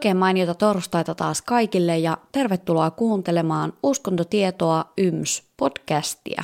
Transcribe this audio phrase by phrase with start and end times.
[0.00, 6.42] Oikein mainiota torstaita taas kaikille ja tervetuloa kuuntelemaan Uskontotietoa YMS podcastia.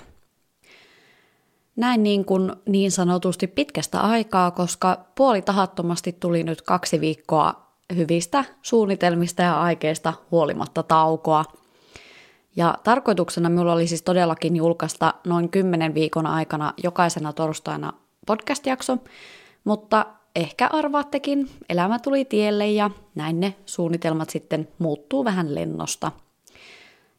[1.76, 7.54] Näin niin kuin niin sanotusti pitkästä aikaa, koska puoli tahattomasti tuli nyt kaksi viikkoa
[7.96, 11.44] hyvistä suunnitelmista ja aikeista huolimatta taukoa.
[12.56, 17.92] Ja tarkoituksena minulla oli siis todellakin julkaista noin 10 viikon aikana jokaisena torstaina
[18.26, 18.98] podcast-jakso,
[19.64, 26.12] mutta ehkä arvaattekin, elämä tuli tielle ja näin ne suunnitelmat sitten muuttuu vähän lennosta.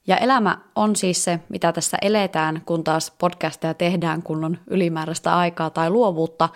[0.08, 5.38] Ja elämä on siis se, mitä tässä eletään, kun taas podcasteja tehdään, kun on ylimääräistä
[5.38, 6.50] aikaa tai luovuutta,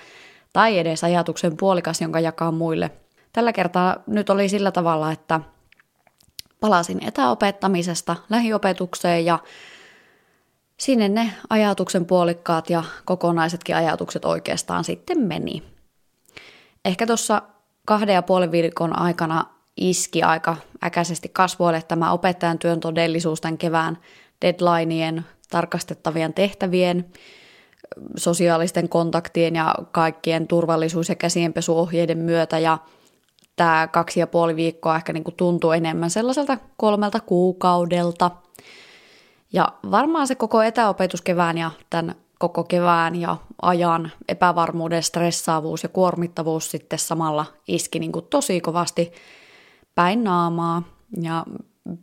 [0.54, 2.92] tai edes ajatuksen puolikas, jonka jakaa muille.
[3.34, 5.42] Tällä kertaa nyt oli sillä tavalla, että
[6.60, 9.40] palasin etäopettamisesta lähiopetukseen ja
[10.78, 15.71] sinne ne ajatuksen puolikkaat ja kokonaisetkin ajatukset oikeastaan sitten meni.
[16.86, 17.06] Ehkä
[17.86, 19.46] kahden ja puolen viikon aikana
[19.78, 23.98] iski aika äkäisesti kasvoille tämä opettajan työn todellisuus tämän kevään
[24.42, 27.06] deadlineien, tarkastettavien tehtävien,
[28.18, 32.78] sosiaalisten kontaktien ja kaikkien turvallisuus- ja käsienpesuohjeiden myötä ja
[33.56, 38.32] tämä kaksi ja puoli viikkoa ehkä niin kuin tuntuu enemmän sellaiselta kolmelta kuukaudelta.
[39.54, 46.72] Ja varmaan se koko etäopetuskevään ja tämän koko kevään ja ajan epävarmuuden stressaavuus ja kuormittavuus
[46.72, 49.12] sitten samalla iski niin kuin tosi kovasti
[49.96, 50.84] päin naamaa.
[51.22, 51.46] Ja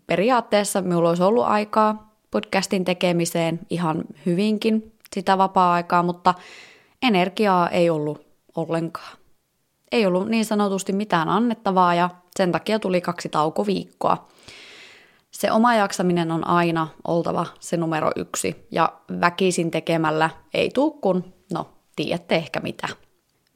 [0.06, 6.34] periaatteessa minulla olisi ollut aikaa podcastin tekemiseen ihan hyvinkin sitä vapaa-aikaa, mutta
[7.02, 9.18] energiaa ei ollut ollenkaan.
[9.92, 14.28] Ei ollut niin sanotusti mitään annettavaa ja sen takia tuli kaksi taukoviikkoa.
[15.30, 21.34] Se oma jaksaminen on aina oltava se numero yksi ja väkisin tekemällä ei tuu kun,
[21.52, 22.88] no tiedätte ehkä mitä.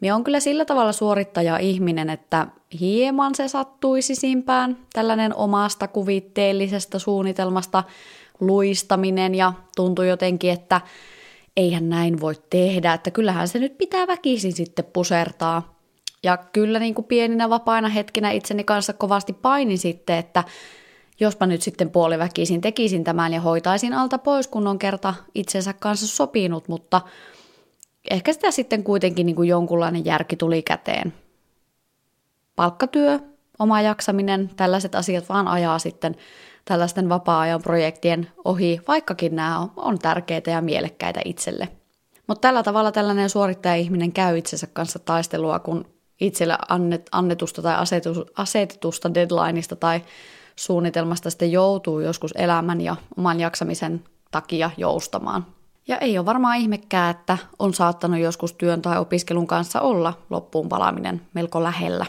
[0.00, 2.46] Minä on kyllä sillä tavalla suorittaja ihminen, että
[2.80, 7.84] hieman se sattuisi simpään, tällainen omasta kuvitteellisesta suunnitelmasta
[8.40, 10.80] luistaminen ja tuntui jotenkin, että
[11.56, 15.78] eihän näin voi tehdä, että kyllähän se nyt pitää väkisin sitten pusertaa.
[16.22, 20.44] Ja kyllä niin kuin pieninä vapaina hetkinä itseni kanssa kovasti painin sitten, että
[21.20, 26.06] jospa nyt sitten puoliväkisin tekisin tämän ja hoitaisin alta pois, kun on kerta itsensä kanssa
[26.06, 27.00] sopinut, mutta
[28.10, 31.14] ehkä sitä sitten kuitenkin niin kuin jonkunlainen järki tuli käteen.
[32.56, 33.18] Palkkatyö,
[33.58, 36.16] oma jaksaminen, tällaiset asiat vaan ajaa sitten
[36.64, 41.68] tällaisten vapaa-ajan projektien ohi, vaikkakin nämä on, on tärkeitä ja mielekkäitä itselle.
[42.26, 45.84] Mutta tällä tavalla tällainen suorittaja-ihminen käy itsensä kanssa taistelua, kun
[46.20, 47.74] itselle annet, annetusta tai
[48.36, 50.00] asetetusta deadlineista tai
[50.56, 55.46] suunnitelmasta sitten joutuu joskus elämän ja oman jaksamisen takia joustamaan.
[55.88, 60.68] Ja ei ole varmaan ihmekään, että on saattanut joskus työn tai opiskelun kanssa olla loppuun
[60.68, 62.06] palaaminen melko lähellä.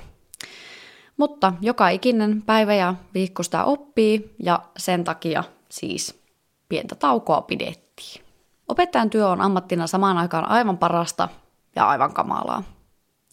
[1.17, 6.21] Mutta joka ikinen päivä ja viikko sitä oppii ja sen takia siis
[6.69, 8.23] pientä taukoa pidettiin.
[8.67, 11.29] Opettajan työ on ammattina samaan aikaan aivan parasta
[11.75, 12.63] ja aivan kamalaa.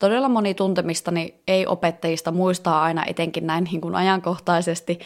[0.00, 4.98] Todella moni tuntemistani ei-opettajista muistaa aina etenkin näin niin kuin ajankohtaisesti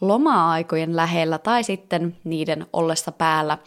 [0.00, 3.58] loma-aikojen lähellä tai sitten niiden ollessa päällä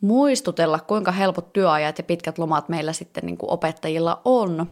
[0.00, 4.66] muistutella, kuinka helpot työajat ja pitkät lomat meillä sitten niin kuin opettajilla on.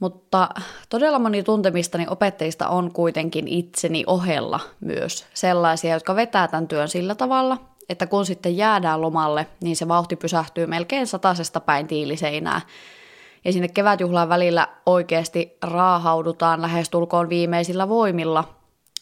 [0.00, 0.48] Mutta
[0.88, 7.14] todella moni tuntemistani opettajista on kuitenkin itseni ohella myös sellaisia, jotka vetää tämän työn sillä
[7.14, 7.58] tavalla,
[7.88, 12.60] että kun sitten jäädään lomalle, niin se vauhti pysähtyy melkein satasesta päin tiiliseinää
[13.44, 18.44] ja sinne kevätjuhlaan välillä oikeasti raahaudutaan lähestulkoon viimeisillä voimilla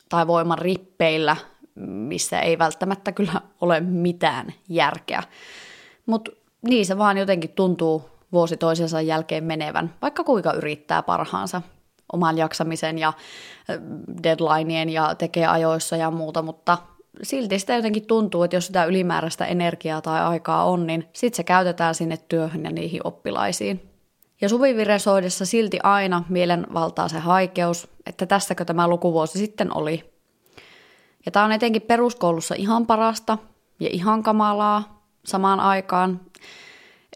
[0.08, 1.36] tai voiman rippeillä,
[1.84, 5.22] missä ei välttämättä kyllä ole mitään järkeä.
[6.06, 6.30] Mutta
[6.68, 11.62] niin se vaan jotenkin tuntuu vuosi toisensa jälkeen menevän, vaikka kuinka yrittää parhaansa
[12.12, 13.12] oman jaksamisen ja
[14.22, 16.78] deadlineien ja tekee ajoissa ja muuta, mutta
[17.22, 21.44] silti sitä jotenkin tuntuu, että jos sitä ylimääräistä energiaa tai aikaa on, niin sitten se
[21.44, 23.91] käytetään sinne työhön ja niihin oppilaisiin.
[24.42, 30.12] Ja suviviresoidessa silti aina mielen valtaa se haikeus, että tässäkö tämä lukuvuosi sitten oli.
[31.26, 33.38] Ja tämä on etenkin peruskoulussa ihan parasta
[33.80, 36.20] ja ihan kamalaa samaan aikaan,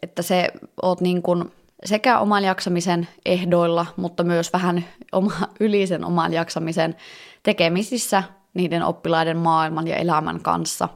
[0.02, 0.48] että se
[0.82, 1.52] oot niin kuin
[1.84, 6.96] sekä oman jaksamisen ehdoilla, mutta myös vähän oma, ylisen oman jaksamisen
[7.42, 8.22] tekemisissä
[8.54, 10.88] niiden oppilaiden maailman ja elämän kanssa.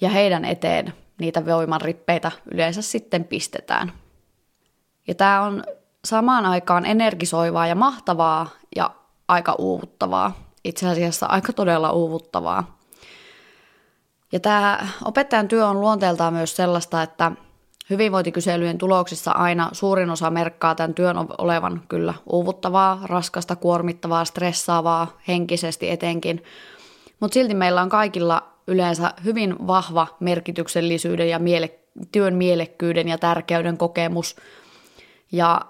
[0.00, 3.92] Ja heidän eteen niitä voimanrippeitä yleensä sitten pistetään.
[5.08, 5.64] Ja tämä on
[6.04, 8.90] samaan aikaan energisoivaa ja mahtavaa ja
[9.28, 10.32] aika uuvuttavaa.
[10.64, 12.78] Itse asiassa aika todella uuvuttavaa.
[14.32, 17.32] Ja tämä opettajan työ on luonteeltaan myös sellaista, että
[17.90, 25.90] Hyvinvointikyselyjen tuloksissa aina suurin osa merkkaa tämän työn olevan kyllä uuvuttavaa, raskasta, kuormittavaa, stressaavaa, henkisesti
[25.90, 26.42] etenkin.
[27.20, 31.80] Mutta silti meillä on kaikilla yleensä hyvin vahva merkityksellisyyden ja miele-
[32.12, 34.36] työn mielekkyyden ja tärkeyden kokemus.
[35.32, 35.60] Ja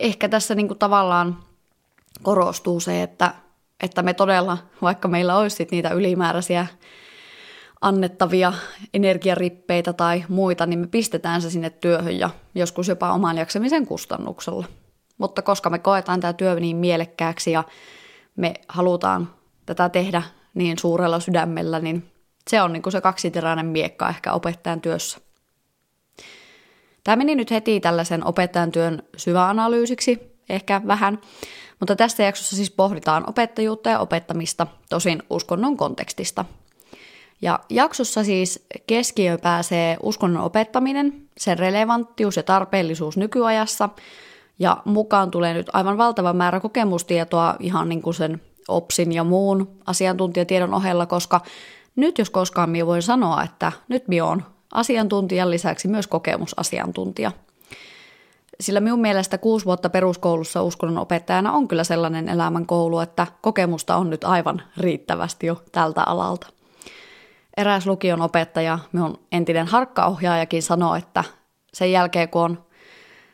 [0.00, 1.44] ehkä tässä niinku tavallaan
[2.22, 3.34] korostuu se, että,
[3.82, 6.66] että me todella, vaikka meillä olisi niitä ylimääräisiä
[7.80, 8.52] annettavia
[8.94, 14.66] energiarippeitä tai muita, niin me pistetään se sinne työhön ja joskus jopa oman jaksamisen kustannuksella.
[15.18, 17.64] Mutta koska me koetaan tämä työ niin mielekkääksi ja
[18.36, 19.30] me halutaan
[19.66, 20.22] tätä tehdä
[20.54, 22.12] niin suurella sydämellä, niin
[22.50, 25.18] se on niin kuin se kaksiteräinen miekka ehkä opettajan työssä.
[27.04, 31.18] Tämä meni nyt heti tällaisen opettajan työn syväanalyysiksi, ehkä vähän,
[31.80, 36.44] mutta tässä jaksossa siis pohditaan opettajuutta ja opettamista, tosin uskonnon kontekstista–
[37.42, 43.88] ja jaksossa siis keskiö pääsee uskonnon opettaminen, sen relevanttius ja tarpeellisuus nykyajassa,
[44.58, 49.68] ja mukaan tulee nyt aivan valtava määrä kokemustietoa ihan niin kuin sen OPSin ja muun
[49.86, 51.40] asiantuntijatiedon ohella, koska
[51.96, 57.32] nyt jos koskaan minä voin sanoa, että nyt minä olen asiantuntijan lisäksi myös kokemusasiantuntija.
[58.60, 64.10] Sillä minun mielestä kuusi vuotta peruskoulussa uskonnon opettajana on kyllä sellainen elämänkoulu, että kokemusta on
[64.10, 66.46] nyt aivan riittävästi jo tältä alalta
[67.56, 71.24] eräs lukion opettaja, minun entinen harkkaohjaajakin sanoi, että
[71.74, 72.64] sen jälkeen kun on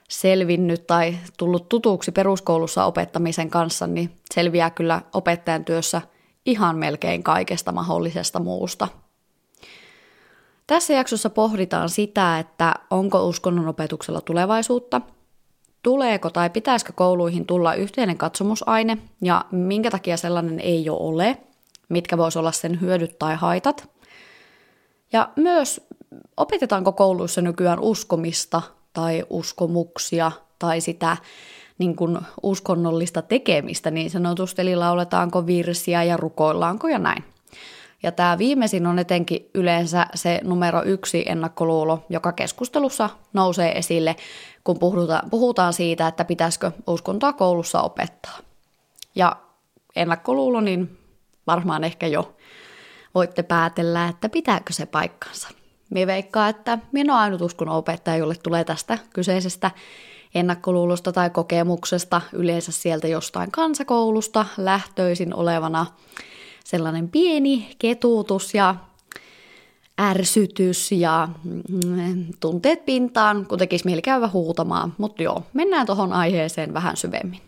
[0.09, 6.03] selvinnyt tai tullut tutuksi peruskoulussa opettamisen kanssa, niin selviää kyllä opettajan työssä
[6.47, 8.89] ihan melkein kaikesta mahdollisesta muusta.
[10.69, 15.01] Tässä jaksossa pohditaan sitä, että onko uskonnon opetuksella tulevaisuutta,
[15.83, 21.39] tuleeko tai pitäisikö kouluihin tulla yhteinen katsomusaine ja minkä takia sellainen ei jo ole,
[21.89, 23.89] mitkä voisi olla sen hyödyt tai haitat–
[25.13, 25.81] ja myös
[26.37, 28.63] opetetaanko kouluissa nykyään uskomista
[28.93, 31.17] tai uskomuksia tai sitä
[31.79, 37.25] niin kuin uskonnollista tekemistä niin sanotusti, eli lauletaanko virsiä ja rukoillaanko ja näin.
[38.03, 44.17] Ja tämä viimeisin on etenkin yleensä se numero yksi ennakkoluulo, joka keskustelussa nousee esille,
[44.65, 44.79] kun
[45.31, 48.39] puhutaan, siitä, että pitäisikö uskontoa koulussa opettaa.
[49.15, 49.37] Ja
[49.97, 50.99] ennakkoluulo, niin
[51.47, 52.35] varmaan ehkä jo
[53.15, 55.49] voitte päätellä, että pitääkö se paikkansa.
[55.91, 59.71] Me veikkaa, että minä olen ainut uskon opettaja, jolle tulee tästä kyseisestä
[60.35, 65.87] ennakkoluulosta tai kokemuksesta yleensä sieltä jostain kansakoulusta lähtöisin olevana
[66.69, 68.75] sellainen pieni ketuutus ja
[70.01, 74.95] ärsytys ja mm, tunteet pintaan, kun tekisi mieli käydä huutamaan.
[74.99, 77.41] Mutta joo, mennään tuohon aiheeseen vähän syvemmin.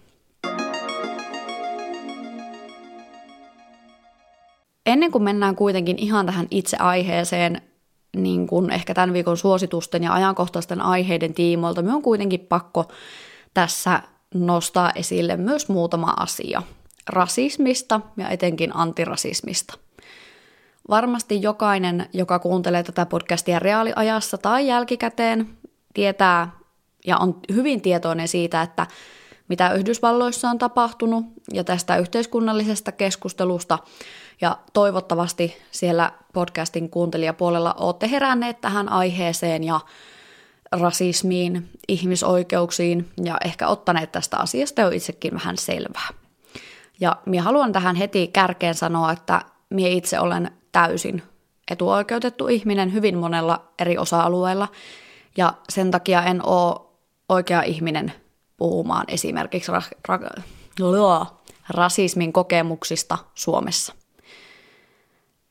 [4.87, 7.63] Ennen kuin mennään kuitenkin ihan tähän itse aiheeseen,
[8.17, 12.85] niin kuin ehkä tämän viikon suositusten ja ajankohtaisten aiheiden tiimoilta, me on kuitenkin pakko
[13.55, 14.03] tässä
[14.35, 16.63] nostaa esille myös muutama asia
[17.07, 19.75] rasismista ja etenkin antirasismista.
[20.91, 25.49] Varmasti jokainen, joka kuuntelee tätä podcastia reaaliajassa tai jälkikäteen,
[25.95, 26.51] tietää
[27.07, 28.87] ja on hyvin tietoinen siitä, että
[29.49, 33.79] mitä Yhdysvalloissa on tapahtunut ja tästä yhteiskunnallisesta keskustelusta
[34.41, 39.81] ja toivottavasti siellä podcastin kuuntelijapuolella olette heränneet tähän aiheeseen ja
[40.73, 46.09] rasismiin, ihmisoikeuksiin ja ehkä ottaneet tästä asiasta jo itsekin vähän selvää.
[47.01, 51.23] Ja minä haluan tähän heti kärkeen sanoa, että minä itse olen täysin
[51.71, 54.69] etuoikeutettu ihminen hyvin monella eri osa-alueella
[55.37, 56.81] ja sen takia en ole
[57.29, 58.13] oikea ihminen
[58.57, 61.27] puhumaan esimerkiksi ra- ra-
[61.69, 63.95] rasismin kokemuksista Suomessa.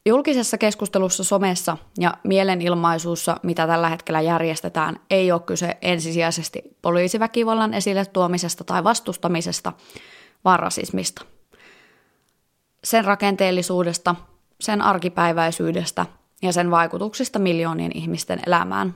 [0.05, 8.05] Julkisessa keskustelussa somessa ja mielenilmaisuussa, mitä tällä hetkellä järjestetään, ei ole kyse ensisijaisesti poliisiväkivallan esille
[8.05, 9.73] tuomisesta tai vastustamisesta,
[10.45, 11.21] vaan rasismista.
[12.83, 14.15] Sen rakenteellisuudesta,
[14.59, 16.05] sen arkipäiväisyydestä
[16.41, 18.95] ja sen vaikutuksista miljoonien ihmisten elämään.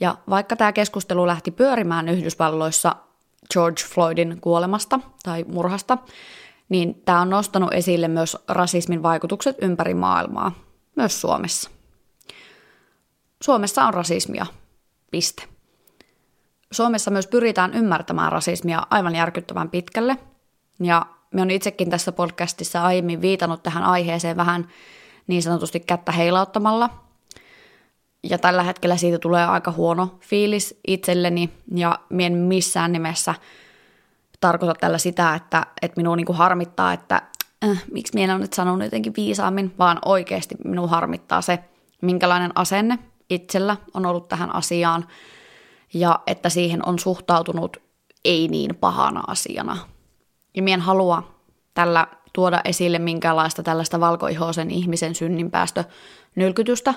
[0.00, 2.96] Ja vaikka tämä keskustelu lähti pyörimään Yhdysvalloissa
[3.52, 5.98] George Floydin kuolemasta tai murhasta,
[6.68, 10.52] niin tämä on nostanut esille myös rasismin vaikutukset ympäri maailmaa,
[10.96, 11.70] myös Suomessa.
[13.42, 14.46] Suomessa on rasismia,
[15.10, 15.42] piste.
[16.72, 20.16] Suomessa myös pyritään ymmärtämään rasismia aivan järkyttävän pitkälle,
[20.80, 24.68] ja me on itsekin tässä podcastissa aiemmin viitannut tähän aiheeseen vähän
[25.26, 26.90] niin sanotusti kättä heilauttamalla,
[28.22, 33.34] ja tällä hetkellä siitä tulee aika huono fiilis itselleni, ja mien missään nimessä–
[34.46, 37.22] tarkoita tällä sitä, että, että minua niin kuin harmittaa, että
[37.64, 41.58] äh, miksi minä en nyt sanonut jotenkin viisaammin, vaan oikeasti minua harmittaa se,
[42.02, 42.98] minkälainen asenne
[43.30, 45.08] itsellä on ollut tähän asiaan
[45.94, 47.76] ja että siihen on suhtautunut
[48.24, 49.76] ei niin pahana asiana.
[50.54, 51.22] Ja mien halua
[51.74, 55.84] tällä tuoda esille minkäänlaista tällaista valkoihoisen ihmisen synninpäästö
[56.34, 56.94] nylkytystä,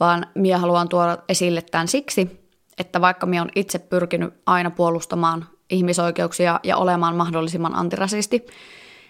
[0.00, 5.46] vaan minä haluan tuoda esille tämän siksi, että vaikka minä olen itse pyrkinyt aina puolustamaan
[5.70, 8.46] ihmisoikeuksia ja olemaan mahdollisimman antirasisti,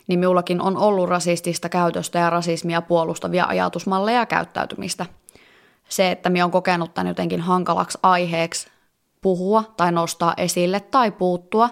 [0.07, 5.07] niin minullakin on ollut rasistista käytöstä ja rasismia puolustavia ajatusmalleja ja käyttäytymistä.
[5.89, 8.69] Se, että minä olen kokenut tämän jotenkin hankalaksi aiheeksi
[9.23, 11.71] puhua tai nostaa esille tai puuttua,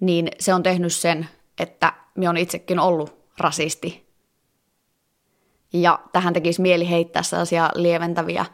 [0.00, 1.28] niin se on tehnyt sen,
[1.60, 4.08] että minä olen itsekin ollut rasisti.
[5.72, 8.46] Ja tähän tekisi mieli heittää sellaisia lieventäviä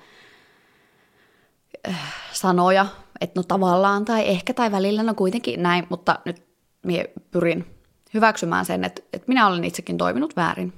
[1.89, 2.87] äh, sanoja,
[3.21, 6.43] että no tavallaan tai ehkä tai välillä no kuitenkin näin, mutta nyt
[6.83, 7.75] minä pyrin
[8.15, 10.73] hyväksymään sen, että, että minä olen itsekin toiminut väärin.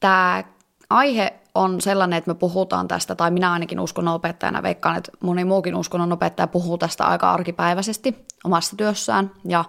[0.00, 0.44] Tämä
[0.90, 5.44] aihe on sellainen, että me puhutaan tästä, tai minä ainakin uskonnon opettajana veikkaan, että moni
[5.44, 9.64] muukin uskonnon opettaja puhuu tästä aika arkipäiväisesti omassa työssään, ja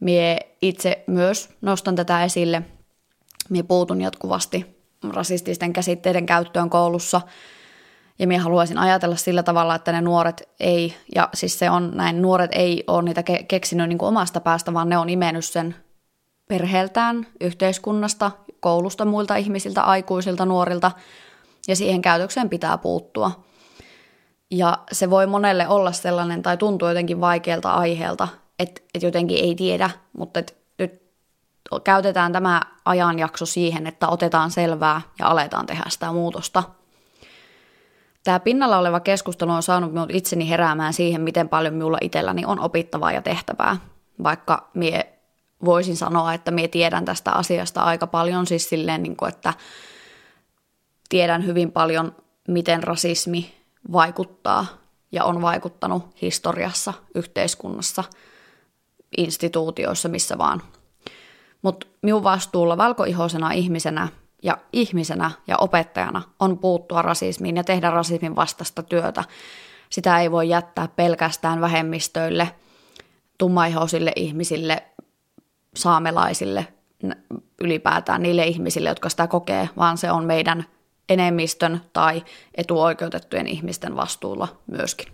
[0.00, 2.62] mie itse myös nostan tätä esille.
[3.48, 4.82] Mie puutun jatkuvasti
[5.12, 7.20] rasististen käsitteiden käyttöön koulussa,
[8.18, 12.22] ja minä haluaisin ajatella sillä tavalla, että ne nuoret ei, ja siis se on näin,
[12.22, 15.74] nuoret ei ole niitä ke- keksinyt niin omasta päästä, vaan ne on imennyt sen
[16.48, 18.30] perheeltään, yhteiskunnasta,
[18.62, 20.90] koulusta, muilta ihmisiltä, aikuisilta, nuorilta,
[21.68, 23.44] ja siihen käytökseen pitää puuttua.
[24.50, 28.28] Ja se voi monelle olla sellainen, tai tuntuu jotenkin vaikealta aiheelta,
[28.58, 31.02] että, että jotenkin ei tiedä, mutta että nyt
[31.84, 36.62] käytetään tämä ajanjakso siihen, että otetaan selvää ja aletaan tehdä sitä muutosta–
[38.24, 42.60] Tämä pinnalla oleva keskustelu on saanut minut itseni heräämään siihen, miten paljon minulla itselläni on
[42.60, 43.76] opittavaa ja tehtävää,
[44.22, 45.12] vaikka mie
[45.64, 49.54] voisin sanoa, että mie tiedän tästä asiasta aika paljon, siis silleen, niin kuin, että
[51.08, 52.16] tiedän hyvin paljon,
[52.48, 53.54] miten rasismi
[53.92, 54.66] vaikuttaa
[55.12, 58.04] ja on vaikuttanut historiassa, yhteiskunnassa,
[59.16, 60.62] instituutioissa, missä vaan.
[61.62, 64.08] Mutta minun vastuulla valkoihoisena ihmisenä
[64.42, 69.24] ja ihmisenä ja opettajana on puuttua rasismiin ja tehdä rasismin vastaista työtä.
[69.90, 72.48] Sitä ei voi jättää pelkästään vähemmistöille,
[73.38, 74.82] tummaihoisille ihmisille,
[75.74, 76.66] saamelaisille,
[77.60, 80.64] ylipäätään niille ihmisille, jotka sitä kokee, vaan se on meidän
[81.08, 82.24] enemmistön tai
[82.54, 85.12] etuoikeutettujen ihmisten vastuulla myöskin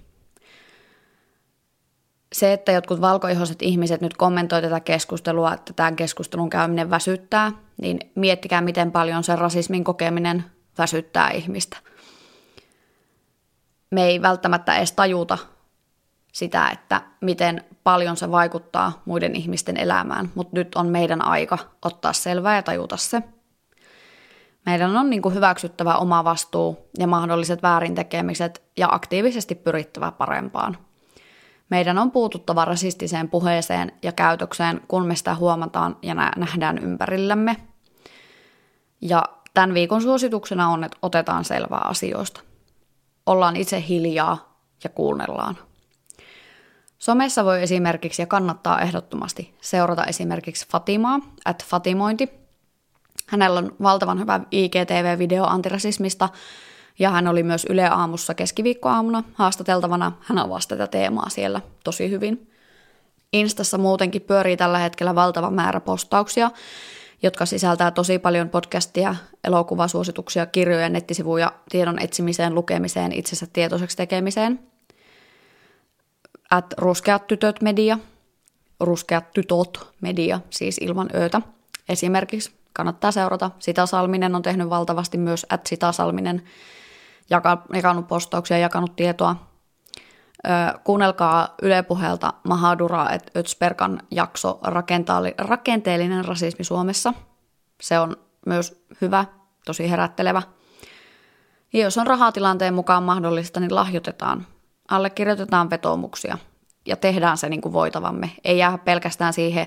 [2.32, 7.98] se, että jotkut valkoihoiset ihmiset nyt kommentoi tätä keskustelua, että tämän keskustelun käyminen väsyttää, niin
[8.14, 10.44] miettikää, miten paljon se rasismin kokeminen
[10.78, 11.76] väsyttää ihmistä.
[13.90, 15.38] Me ei välttämättä edes tajuta
[16.38, 22.12] sitä, että miten paljon se vaikuttaa muiden ihmisten elämään, mutta nyt on meidän aika ottaa
[22.12, 23.22] selvää ja tajuta se.
[24.66, 30.76] Meidän on niin kuin hyväksyttävä oma vastuu ja mahdolliset väärintekemiset ja aktiivisesti pyrittävä parempaan–
[31.70, 37.56] meidän on puututtava rasistiseen puheeseen ja käytökseen, kun me sitä huomataan ja nähdään ympärillämme.
[39.00, 39.22] Ja
[39.54, 42.40] tämän viikon suosituksena on, että otetaan selvää asioista.
[43.26, 45.58] Ollaan itse hiljaa ja kuunnellaan.
[46.98, 52.30] Somessa voi esimerkiksi ja kannattaa ehdottomasti seurata esimerkiksi Fatimaa, at Fatimointi.
[53.26, 56.28] Hänellä on valtavan hyvä IGTV-video antirasismista,
[56.98, 60.12] ja hän oli myös Yle Aamussa keskiviikkoaamuna haastateltavana.
[60.20, 62.50] Hän avasi tätä teemaa siellä tosi hyvin.
[63.32, 66.50] Instassa muutenkin pyörii tällä hetkellä valtava määrä postauksia,
[67.22, 69.14] jotka sisältää tosi paljon podcastia,
[69.44, 74.67] elokuvasuosituksia, kirjoja, nettisivuja, tiedon etsimiseen, lukemiseen, itsensä tietoiseksi tekemiseen.
[76.50, 77.98] At ruskeat tytöt media,
[78.80, 81.42] ruskeat tytot media, siis ilman öötä.
[81.88, 83.50] Esimerkiksi kannattaa seurata.
[83.58, 86.42] Sita Salminen on tehnyt valtavasti myös at Sita Salminen
[87.74, 89.36] jakanut postauksia, jakanut tietoa.
[90.84, 94.60] kuunnelkaa Yle Puhelta Mahadura et Ötsperkan jakso
[95.38, 97.14] Rakenteellinen rasismi Suomessa.
[97.80, 99.24] Se on myös hyvä,
[99.66, 100.42] tosi herättelevä.
[101.72, 104.46] Ja jos on rahatilanteen mukaan mahdollista, niin lahjoitetaan.
[104.88, 106.38] Allekirjoitetaan vetoomuksia
[106.86, 108.30] ja tehdään se niin kuin voitavamme.
[108.44, 109.66] Ei jää pelkästään siihen,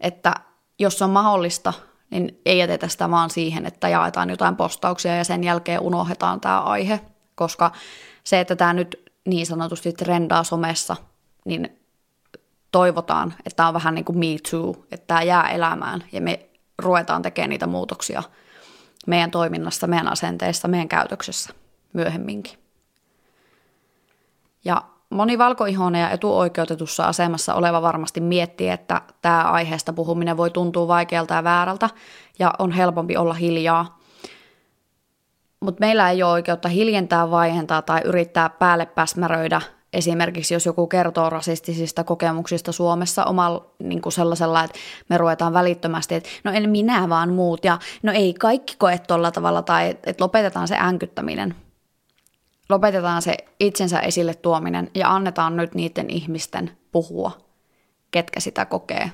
[0.00, 0.34] että
[0.78, 1.72] jos on mahdollista,
[2.10, 6.60] niin ei jätetä sitä vaan siihen, että jaetaan jotain postauksia ja sen jälkeen unohdetaan tämä
[6.60, 7.00] aihe,
[7.34, 7.72] koska
[8.24, 10.96] se, että tämä nyt niin sanotusti trendaa somessa,
[11.44, 11.78] niin
[12.72, 16.48] toivotaan, että tämä on vähän niin kuin me too, että tämä jää elämään ja me
[16.78, 18.22] ruvetaan tekemään niitä muutoksia
[19.06, 21.50] meidän toiminnassa, meidän asenteissa, meidän käytöksessä
[21.92, 22.65] myöhemminkin.
[24.66, 30.88] Ja Moni valkoihoinen ja etuoikeutetussa asemassa oleva varmasti miettii, että tämä aiheesta puhuminen voi tuntua
[30.88, 31.90] vaikealta ja väärältä
[32.38, 33.98] ja on helpompi olla hiljaa.
[35.60, 39.60] Mutta meillä ei ole oikeutta hiljentää, vaihentaa tai yrittää päälle päsmäröidä
[39.92, 46.14] esimerkiksi jos joku kertoo rasistisista kokemuksista Suomessa omalla niin kuin sellaisella, että me ruvetaan välittömästi,
[46.14, 50.24] että no en minä vaan muut ja no ei kaikki koe tuolla tavalla tai että
[50.24, 51.54] lopetetaan se änkyttäminen.
[52.68, 57.38] Lopetetaan se itsensä esille tuominen ja annetaan nyt niiden ihmisten puhua,
[58.10, 59.12] ketkä sitä kokee.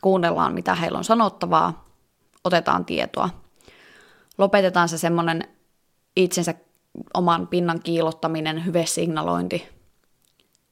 [0.00, 1.88] Kuunnellaan, mitä heillä on sanottavaa,
[2.44, 3.28] otetaan tietoa.
[4.38, 5.48] Lopetetaan se semmoinen
[6.16, 6.54] itsensä
[7.14, 9.68] oman pinnan kiilottaminen, hyvesignalointi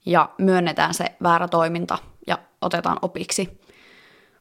[0.06, 3.60] ja myönnetään se väärä toiminta ja otetaan opiksi.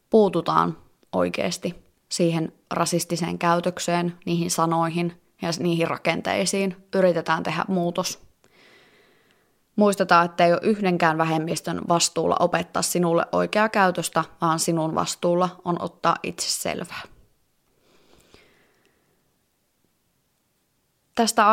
[0.09, 0.77] Puututaan
[1.13, 1.75] oikeasti
[2.09, 6.87] siihen rasistiseen käytökseen, niihin sanoihin ja niihin rakenteisiin.
[6.95, 8.19] Yritetään tehdä muutos.
[9.75, 15.81] Muistetaan, että ei ole yhdenkään vähemmistön vastuulla opettaa sinulle oikeaa käytöstä, vaan sinun vastuulla on
[15.81, 17.01] ottaa itse selvää.
[21.15, 21.45] tästä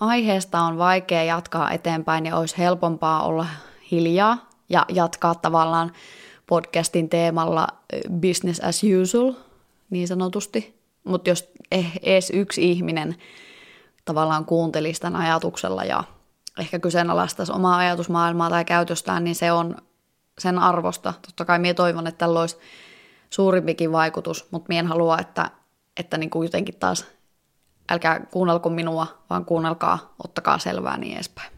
[0.00, 3.46] aiheesta on vaikea jatkaa eteenpäin ja olisi helpompaa olla
[3.90, 5.92] hiljaa ja jatkaa tavallaan
[6.46, 7.68] podcastin teemalla
[8.20, 9.32] business as usual,
[9.90, 10.79] niin sanotusti.
[11.04, 13.16] Mutta jos eh, edes yksi ihminen
[14.04, 16.04] tavallaan kuuntelisi tämän ajatuksella ja
[16.58, 19.76] ehkä kyseenalaistaisi omaa ajatusmaailmaa tai käytöstään, niin se on
[20.38, 21.14] sen arvosta.
[21.26, 22.58] Totta kai minä toivon, että tällä olisi
[23.30, 25.50] suurimpikin vaikutus, mutta minä en halua, että,
[25.96, 27.06] että niin kuin jotenkin taas
[27.90, 31.52] älkää kuunnelko minua, vaan kuunnelkaa, ottakaa selvää niin edespäin.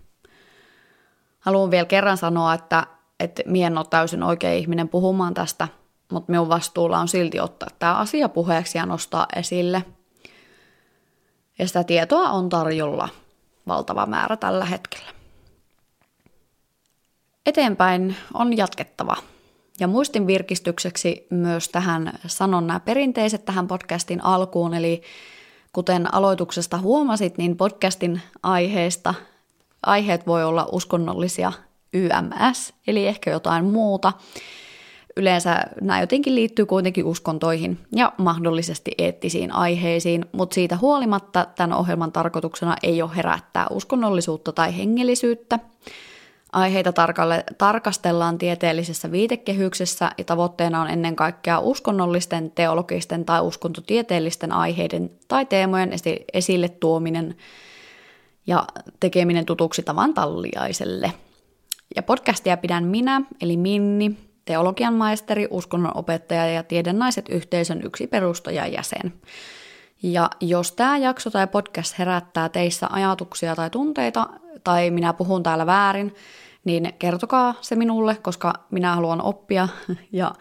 [1.41, 2.87] Haluan vielä kerran sanoa, että,
[3.21, 5.69] että mie en ole täysin oikea ihminen puhumaan tästä,
[6.13, 9.85] mutta minun vastuulla on silti ottaa tämä asia puheeksi ja nostaa esille.
[11.59, 13.09] Ja sitä tietoa on tarjolla
[13.67, 15.11] valtava määrä tällä hetkellä.
[17.47, 19.17] Eteenpäin on jatkettava.
[19.81, 25.03] Ja muistin virkistykseksi myös tähän sanon nämä perinteiset tähän podcastin alkuun, eli
[25.73, 29.15] Kuten aloituksesta huomasit, niin podcastin aiheesta
[29.83, 31.53] aiheet voi olla uskonnollisia
[31.93, 34.13] YMS, eli ehkä jotain muuta.
[35.17, 42.13] Yleensä nämä jotenkin liittyy kuitenkin uskontoihin ja mahdollisesti eettisiin aiheisiin, mutta siitä huolimatta tämän ohjelman
[42.13, 45.59] tarkoituksena ei ole herättää uskonnollisuutta tai hengellisyyttä,
[46.53, 55.11] Aiheita tarkalle, tarkastellaan tieteellisessä viitekehyksessä ja tavoitteena on ennen kaikkea uskonnollisten, teologisten tai uskontotieteellisten aiheiden
[55.29, 55.91] tai teemojen
[56.33, 57.37] esille tuominen
[58.47, 58.65] ja
[59.01, 61.13] tekeminen tutuksi tavan talliaiselle.
[61.97, 69.13] Ja podcastia pidän minä, eli Minni, teologian maisteri, uskonnon opettaja ja tiedennaiset yhteisön yksi perustajajäsen.
[70.03, 74.29] Ja jos tämä jakso tai podcast herättää teissä ajatuksia tai tunteita,
[74.65, 76.15] tai minä puhun täällä väärin,
[76.65, 79.69] niin kertokaa se minulle, koska minä haluan oppia
[80.13, 80.33] ja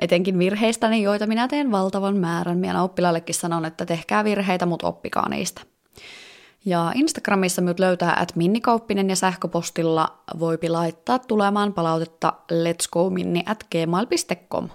[0.00, 2.58] etenkin virheistäni, joita minä teen valtavan määrän.
[2.58, 5.73] Minä oppilaillekin sanon, että tehkää virheitä, mutta oppikaa niistä.
[6.66, 14.68] Ja Instagramissa minut löytää at minnikauppinen ja sähköpostilla voipi laittaa tulemaan palautetta letsgominni at gmail.com.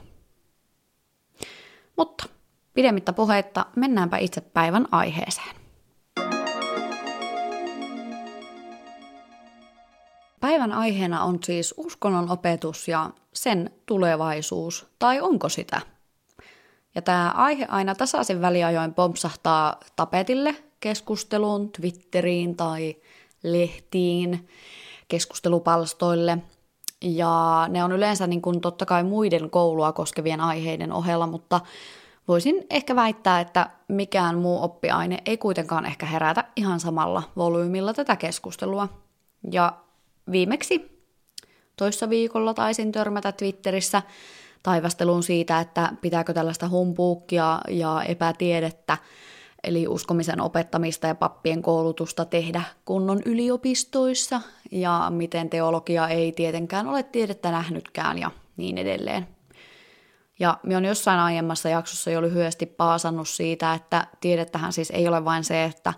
[1.97, 2.25] Mutta
[2.73, 5.55] pidemmittä puheitta mennäänpä itse päivän aiheeseen.
[10.39, 15.81] Päivän aiheena on siis uskonnon opetus ja sen tulevaisuus, tai onko sitä?
[16.95, 22.95] Ja tämä aihe aina tasaisin väliajoin pompsahtaa tapetille keskusteluun, Twitteriin tai
[23.43, 24.47] lehtiin,
[25.07, 26.37] keskustelupalstoille.
[27.01, 31.61] Ja ne on yleensä niin kuin totta kai muiden koulua koskevien aiheiden ohella, mutta
[32.27, 38.15] voisin ehkä väittää, että mikään muu oppiaine ei kuitenkaan ehkä herätä ihan samalla volyymilla tätä
[38.15, 38.89] keskustelua.
[39.51, 39.73] Ja
[40.31, 40.99] viimeksi
[41.75, 44.01] toissa viikolla taisin törmätä Twitterissä
[44.63, 48.97] taivasteluun siitä, että pitääkö tällaista humpuukkia ja epätiedettä,
[49.63, 54.41] eli uskomisen opettamista ja pappien koulutusta tehdä kunnon yliopistoissa,
[54.71, 59.27] ja miten teologia ei tietenkään ole tiedettä nähnytkään ja niin edelleen.
[60.39, 65.25] Ja minä olen jossain aiemmassa jaksossa jo lyhyesti paasannut siitä, että tiedettähän siis ei ole
[65.25, 65.93] vain se, että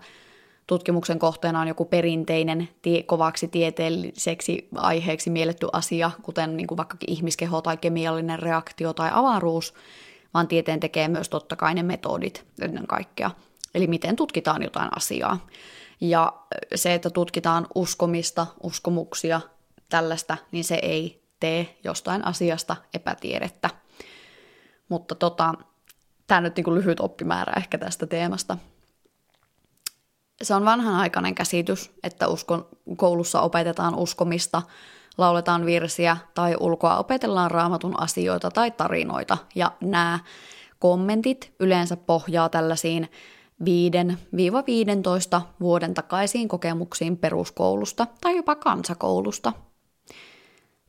[0.66, 7.12] tutkimuksen kohteena on joku perinteinen tie, kovaksi tieteelliseksi aiheeksi mielletty asia, kuten niin kuin vaikkakin
[7.12, 9.74] ihmiskeho tai kemiallinen reaktio tai avaruus,
[10.34, 13.30] vaan tieteen tekee myös totta kai ne metodit ennen kaikkea.
[13.74, 15.46] Eli miten tutkitaan jotain asiaa.
[16.00, 16.32] Ja
[16.74, 19.40] se, että tutkitaan uskomista, uskomuksia,
[19.88, 23.70] tällaista, niin se ei tee jostain asiasta epätiedettä.
[24.88, 25.54] Mutta tota,
[26.26, 28.56] tämä nyt niin kuin lyhyt oppimäärä ehkä tästä teemasta
[30.42, 34.62] se on vanhanaikainen käsitys, että uskon, koulussa opetetaan uskomista,
[35.18, 39.38] lauletaan virsiä tai ulkoa opetellaan raamatun asioita tai tarinoita.
[39.54, 40.18] Ja nämä
[40.78, 43.10] kommentit yleensä pohjaa tällaisiin
[43.62, 49.52] 5-15 vuoden takaisiin kokemuksiin peruskoulusta tai jopa kansakoulusta.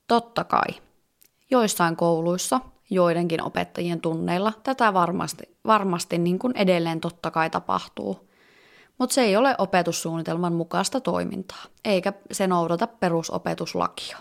[0.08, 0.68] Totta kai,
[1.52, 2.60] joissain kouluissa,
[2.90, 8.30] joidenkin opettajien tunneilla tätä varmasti, varmasti niin kuin edelleen totta kai tapahtuu.
[8.98, 14.18] Mutta se ei ole opetussuunnitelman mukaista toimintaa, eikä se noudata perusopetuslakia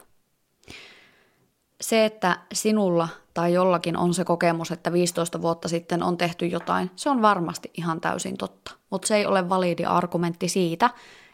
[1.82, 6.90] se, että sinulla tai jollakin on se kokemus, että 15 vuotta sitten on tehty jotain,
[6.96, 8.72] se on varmasti ihan täysin totta.
[8.90, 10.90] Mutta se ei ole validi argumentti siitä,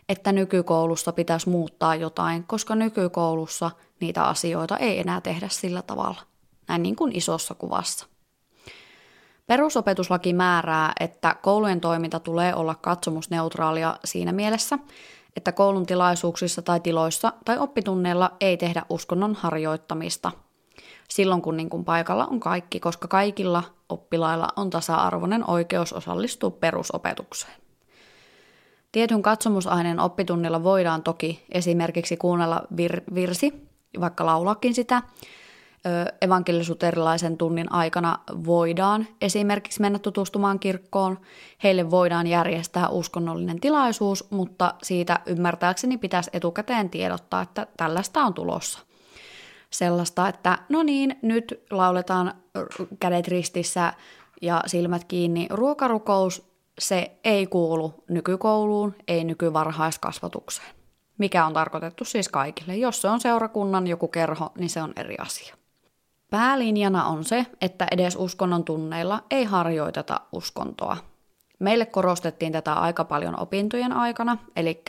[0.08, 6.20] että nykykoulussa pitäisi muuttaa jotain, koska nykykoulussa niitä asioita ei enää tehdä sillä tavalla.
[6.68, 8.06] Näin niin kuin isossa kuvassa.
[9.46, 14.78] Perusopetuslaki määrää, että koulujen toiminta tulee olla katsomusneutraalia siinä mielessä,
[15.38, 20.32] että koulun tilaisuuksissa tai tiloissa tai oppitunneilla ei tehdä uskonnon harjoittamista
[21.08, 27.54] silloin, kun niin kuin paikalla on kaikki, koska kaikilla oppilailla on tasa-arvoinen oikeus osallistua perusopetukseen.
[28.92, 33.68] Tietyn katsomusaineen oppitunnilla voidaan toki esimerkiksi kuunnella vir- virsi,
[34.00, 35.02] vaikka laulakin sitä,
[36.22, 41.18] evankelisuterilaisen tunnin aikana voidaan esimerkiksi mennä tutustumaan kirkkoon.
[41.62, 48.78] Heille voidaan järjestää uskonnollinen tilaisuus, mutta siitä ymmärtääkseni pitäisi etukäteen tiedottaa, että tällaista on tulossa.
[49.70, 52.34] Sellaista, että no niin, nyt lauletaan
[53.00, 53.92] kädet ristissä
[54.42, 55.46] ja silmät kiinni.
[55.50, 60.78] Ruokarukous, se ei kuulu nykykouluun, ei nykyvarhaiskasvatukseen
[61.18, 62.76] mikä on tarkoitettu siis kaikille.
[62.76, 65.54] Jos se on seurakunnan joku kerho, niin se on eri asia.
[66.30, 70.96] Päälinjana on se, että edes uskonnon tunneilla ei harjoiteta uskontoa.
[71.58, 74.82] Meille korostettiin tätä aika paljon opintojen aikana, eli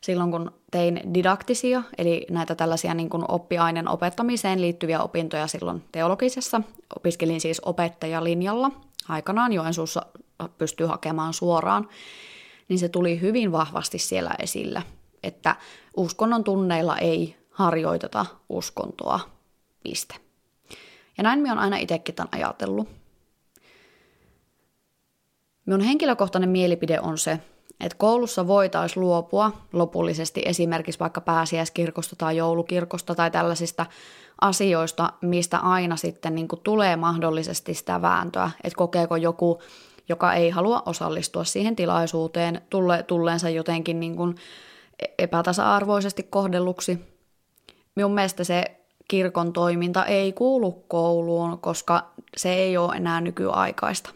[0.00, 6.60] silloin kun tein didaktisia, eli näitä tällaisia niin kuin oppiaineen opettamiseen liittyviä opintoja silloin teologisessa,
[6.96, 8.70] opiskelin siis opettajalinjalla,
[9.08, 10.02] aikanaan Joensuussa
[10.58, 11.88] pystyy hakemaan suoraan,
[12.68, 14.82] niin se tuli hyvin vahvasti siellä esille,
[15.22, 15.56] että
[15.96, 19.20] uskonnon tunneilla ei harjoiteta uskontoa,
[19.82, 20.25] piste.
[21.18, 22.88] Ja näin minä olen aina itsekin tämän ajatellut.
[25.66, 27.38] Minun henkilökohtainen mielipide on se,
[27.80, 33.86] että koulussa voitaisiin luopua lopullisesti esimerkiksi vaikka pääsiäiskirkosta tai joulukirkosta tai tällaisista
[34.40, 39.62] asioista, mistä aina sitten niin kuin tulee mahdollisesti sitä vääntöä, että kokeeko joku,
[40.08, 44.34] joka ei halua osallistua siihen tilaisuuteen, tulle, tulleensa jotenkin niin kuin
[45.18, 46.98] epätasa-arvoisesti kohdelluksi.
[47.94, 48.75] Minun mielestä se
[49.08, 54.10] kirkon toiminta ei kuulu kouluun, koska se ei ole enää nykyaikaista.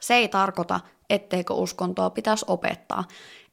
[0.00, 3.04] Se ei tarkoita, etteikö uskontoa pitäisi opettaa,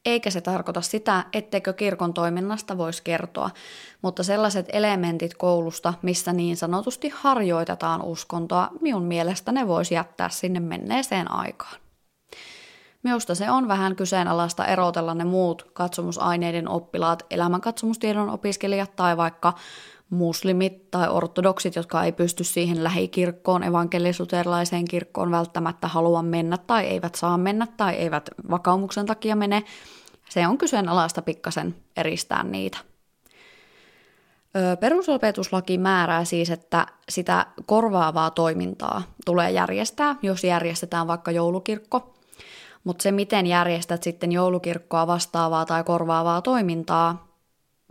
[0.04, 3.50] eikä se tarkoita sitä, etteikö kirkon toiminnasta voisi kertoa,
[4.02, 10.60] mutta sellaiset elementit koulusta, missä niin sanotusti harjoitetaan uskontoa, minun mielestä ne voisi jättää sinne
[10.60, 11.76] menneeseen aikaan.
[13.02, 19.52] Minusta se on vähän kyseenalaista erotella ne muut katsomusaineiden oppilaat, elämänkatsomustiedon opiskelijat tai vaikka
[20.10, 27.14] muslimit tai ortodoksit, jotka ei pysty siihen lähikirkkoon, evankelisuterilaiseen kirkkoon välttämättä halua mennä tai eivät
[27.14, 29.62] saa mennä tai eivät vakaumuksen takia mene.
[30.28, 32.78] Se on kyseenalaista pikkasen eristää niitä.
[34.80, 42.14] Perusopetuslaki määrää siis, että sitä korvaavaa toimintaa tulee järjestää, jos järjestetään vaikka joulukirkko.
[42.84, 47.25] Mutta se, miten järjestät sitten joulukirkkoa vastaavaa tai korvaavaa toimintaa,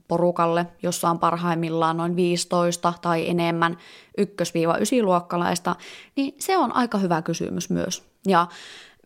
[0.08, 3.78] porukalle, jossa on parhaimmillaan noin 15 tai enemmän
[4.18, 5.76] ykkös-ysiluokkalaista,
[6.16, 8.04] niin se on aika hyvä kysymys myös.
[8.28, 8.48] Ja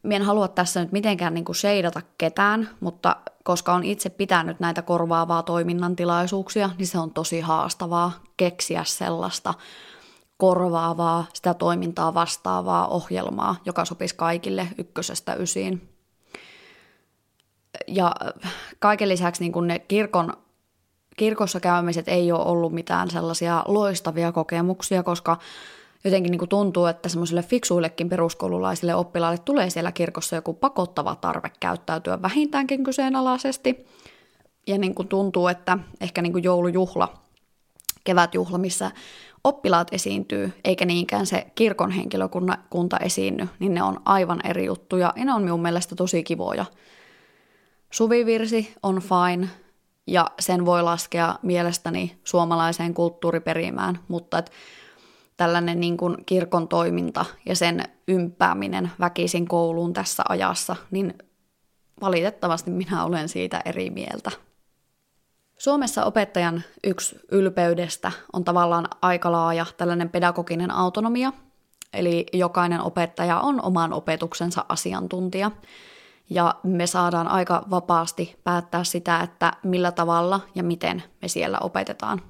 [0.09, 4.81] en halua tässä nyt mitenkään niin kuin sheidata ketään, mutta koska on itse pitänyt näitä
[4.81, 9.53] korvaavaa toiminnan tilaisuuksia, niin se on tosi haastavaa keksiä sellaista
[10.37, 15.89] korvaavaa, sitä toimintaa vastaavaa ohjelmaa, joka sopisi kaikille ykkösestä ysiin.
[17.87, 18.15] Ja
[18.79, 20.33] kaiken lisäksi niin kuin ne kirkon
[21.19, 25.37] kirkossa käymiset ei ole ollut mitään sellaisia loistavia kokemuksia, koska
[26.03, 31.51] jotenkin niin kuin tuntuu, että semmoisille fiksuillekin peruskoululaisille oppilaille tulee siellä kirkossa joku pakottava tarve
[31.59, 33.85] käyttäytyä vähintäänkin kyseenalaisesti.
[34.67, 37.13] Ja niin kuin tuntuu, että ehkä niin kuin joulujuhla,
[38.03, 38.91] kevätjuhla, missä
[39.43, 45.25] oppilaat esiintyy, eikä niinkään se kirkon henkilökunta esiinny, niin ne on aivan eri juttuja ja
[45.25, 46.65] ne on minun mielestä tosi kivoja.
[47.91, 49.47] Suvivirsi on fine,
[50.11, 54.51] ja sen voi laskea mielestäni suomalaiseen kulttuuriperimään, mutta et
[55.37, 61.13] tällainen niin kuin kirkon toiminta ja sen ympääminen väkisin kouluun tässä ajassa, niin
[62.01, 64.31] valitettavasti minä olen siitä eri mieltä.
[65.57, 71.33] Suomessa opettajan yksi ylpeydestä on tavallaan aika laaja tällainen pedagoginen autonomia,
[71.93, 75.51] Eli jokainen opettaja on oman opetuksensa asiantuntija.
[76.29, 82.21] Ja me saadaan aika vapaasti päättää sitä, että millä tavalla ja miten me siellä opetetaan.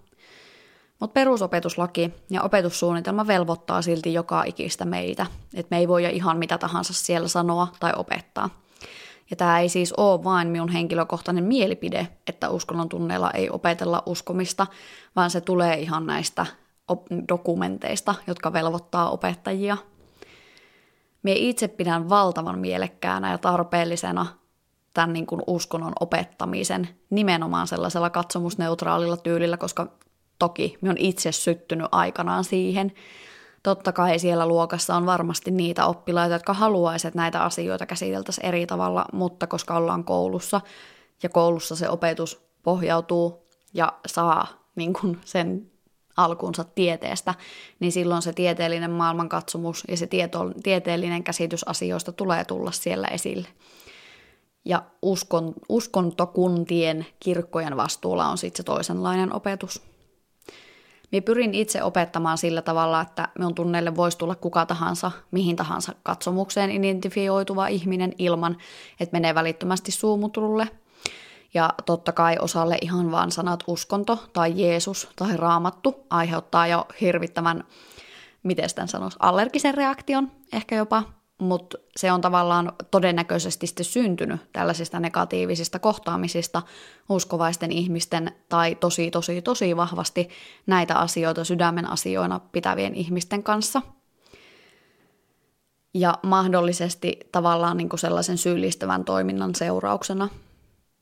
[1.00, 6.58] Mutta perusopetuslaki ja opetussuunnitelma velvoittaa silti joka ikistä meitä, että me ei voi ihan mitä
[6.58, 8.50] tahansa siellä sanoa tai opettaa.
[9.30, 14.68] Ja tämä ei siis ole vain minun henkilökohtainen mielipide, että uskonnon tunneilla ei opetella uskomista,
[15.16, 16.46] vaan se tulee ihan näistä
[17.30, 19.78] dokumenteista, jotka velvoittaa opettajia.
[21.24, 24.26] Mie itse pidän valtavan mielekkäänä ja tarpeellisena
[24.94, 29.88] tämän niin kuin uskonnon opettamisen nimenomaan sellaisella katsomusneutraalilla tyylillä, koska
[30.40, 32.92] toki minä olen itse syttynyt aikanaan siihen.
[33.64, 39.06] Totta kai siellä luokassa on varmasti niitä oppilaita, jotka haluaisivat, näitä asioita käsiteltäisiin eri tavalla,
[39.14, 40.62] mutta koska ollaan koulussa
[41.24, 45.72] ja koulussa se opetus pohjautuu ja saa niin kuin sen
[46.24, 47.36] alkunsa tieteestä,
[47.80, 53.48] niin silloin se tieteellinen maailmankatsomus ja se tieto, tieteellinen käsitys asioista tulee tulla siellä esille.
[54.66, 59.82] Ja uskon, uskontokuntien kirkkojen vastuulla on sitten se toisenlainen opetus.
[61.12, 65.94] Minä pyrin itse opettamaan sillä tavalla, että minun tunneille voisi tulla kuka tahansa, mihin tahansa
[66.04, 68.58] katsomukseen identifioituva ihminen ilman,
[69.00, 70.68] että menee välittömästi suumutrulle.
[71.54, 77.64] Ja totta kai osalle ihan vaan sanat uskonto tai Jeesus tai raamattu aiheuttaa jo hirvittävän,
[78.44, 81.04] miten sitä sanoisi, allergisen reaktion ehkä jopa,
[81.40, 86.62] mutta se on tavallaan todennäköisesti sitten syntynyt tällaisista negatiivisista kohtaamisista
[87.10, 90.30] uskovaisten ihmisten tai tosi tosi tosi vahvasti
[90.68, 93.82] näitä asioita sydämen asioina pitävien ihmisten kanssa.
[95.94, 100.30] Ja mahdollisesti tavallaan niin kuin sellaisen syyllistävän toiminnan seurauksena.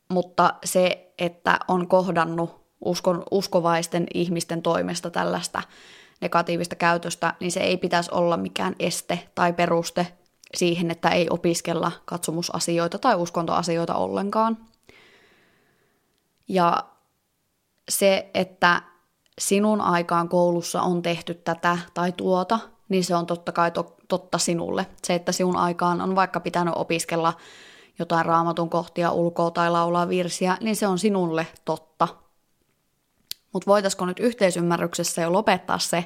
[0.09, 5.61] Mutta se, että on kohdannut uskon, uskovaisten ihmisten toimesta tällaista
[6.21, 10.07] negatiivista käytöstä, niin se ei pitäisi olla mikään este tai peruste
[10.55, 14.57] siihen, että ei opiskella katsomusasioita tai uskontoasioita ollenkaan.
[16.47, 16.83] Ja
[17.89, 18.81] se, että
[19.39, 24.37] sinun aikaan koulussa on tehty tätä tai tuota, niin se on totta kai to- totta
[24.37, 24.85] sinulle.
[25.03, 27.33] Se, että sinun aikaan on vaikka pitänyt opiskella
[27.99, 32.07] jotain raamatun kohtia ulkoa tai laulaa virsiä, niin se on sinulle totta.
[33.53, 36.05] Mutta voitaisiko nyt yhteisymmärryksessä jo lopettaa se,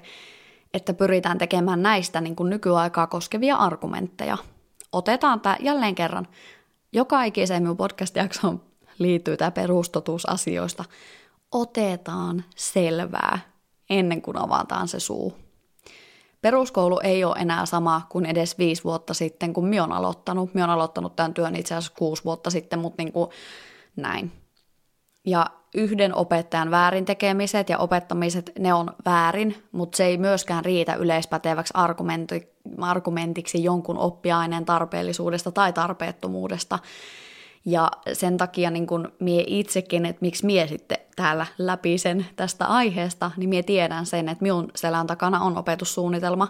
[0.73, 4.37] että pyritään tekemään näistä niin kuin nykyaikaa koskevia argumentteja.
[4.91, 6.27] Otetaan tämä jälleen kerran.
[6.91, 8.61] Joka ikiseen minun podcast-jaksoon
[8.99, 10.85] liittyy tämä perustotuus asioista.
[11.51, 13.39] Otetaan selvää
[13.89, 15.37] ennen kuin avataan se suu.
[16.41, 20.53] Peruskoulu ei ole enää sama kuin edes viisi vuotta sitten, kun minä olen aloittanut.
[20.53, 23.29] Minä olen aloittanut tämän työn itse asiassa kuusi vuotta sitten, mutta niin kuin
[23.95, 24.31] näin.
[25.25, 30.93] Ja yhden opettajan väärin tekemiset ja opettamiset, ne on väärin, mutta se ei myöskään riitä
[30.93, 36.79] yleispäteväksi argumenti, argumentiksi jonkun oppiaineen tarpeellisuudesta tai tarpeettomuudesta.
[37.65, 42.65] Ja sen takia niin kun mie itsekin, että miksi mie sitten täällä läpi sen tästä
[42.65, 46.47] aiheesta, niin mie tiedän sen, että minun selän takana on opetussuunnitelma,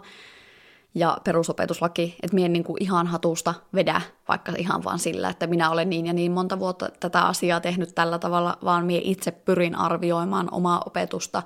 [0.96, 5.70] ja perusopetuslaki, että mie niin kuin ihan hatusta vedä, vaikka ihan vaan sillä, että minä
[5.70, 9.76] olen niin ja niin monta vuotta tätä asiaa tehnyt tällä tavalla, vaan mie itse pyrin
[9.76, 11.44] arvioimaan omaa opetusta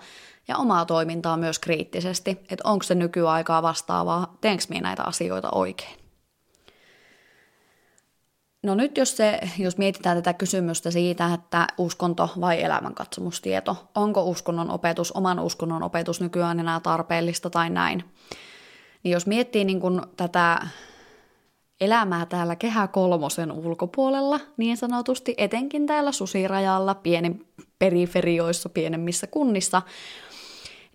[0.47, 6.05] ja omaa toimintaa myös kriittisesti, että onko se nykyaikaa vastaavaa, teenkö minä näitä asioita oikein.
[8.65, 14.69] No nyt jos, se, jos mietitään tätä kysymystä siitä, että uskonto vai elämänkatsomustieto, onko uskonnon
[14.71, 18.04] opetus, oman uskonnon opetus nykyään enää tarpeellista tai näin,
[19.04, 20.67] niin jos miettii niin kuin tätä
[21.82, 27.45] elämää täällä kehä kolmosen ulkopuolella, niin sanotusti, etenkin täällä susirajalla, pienen
[27.80, 29.82] periferioissa, pienemmissä kunnissa,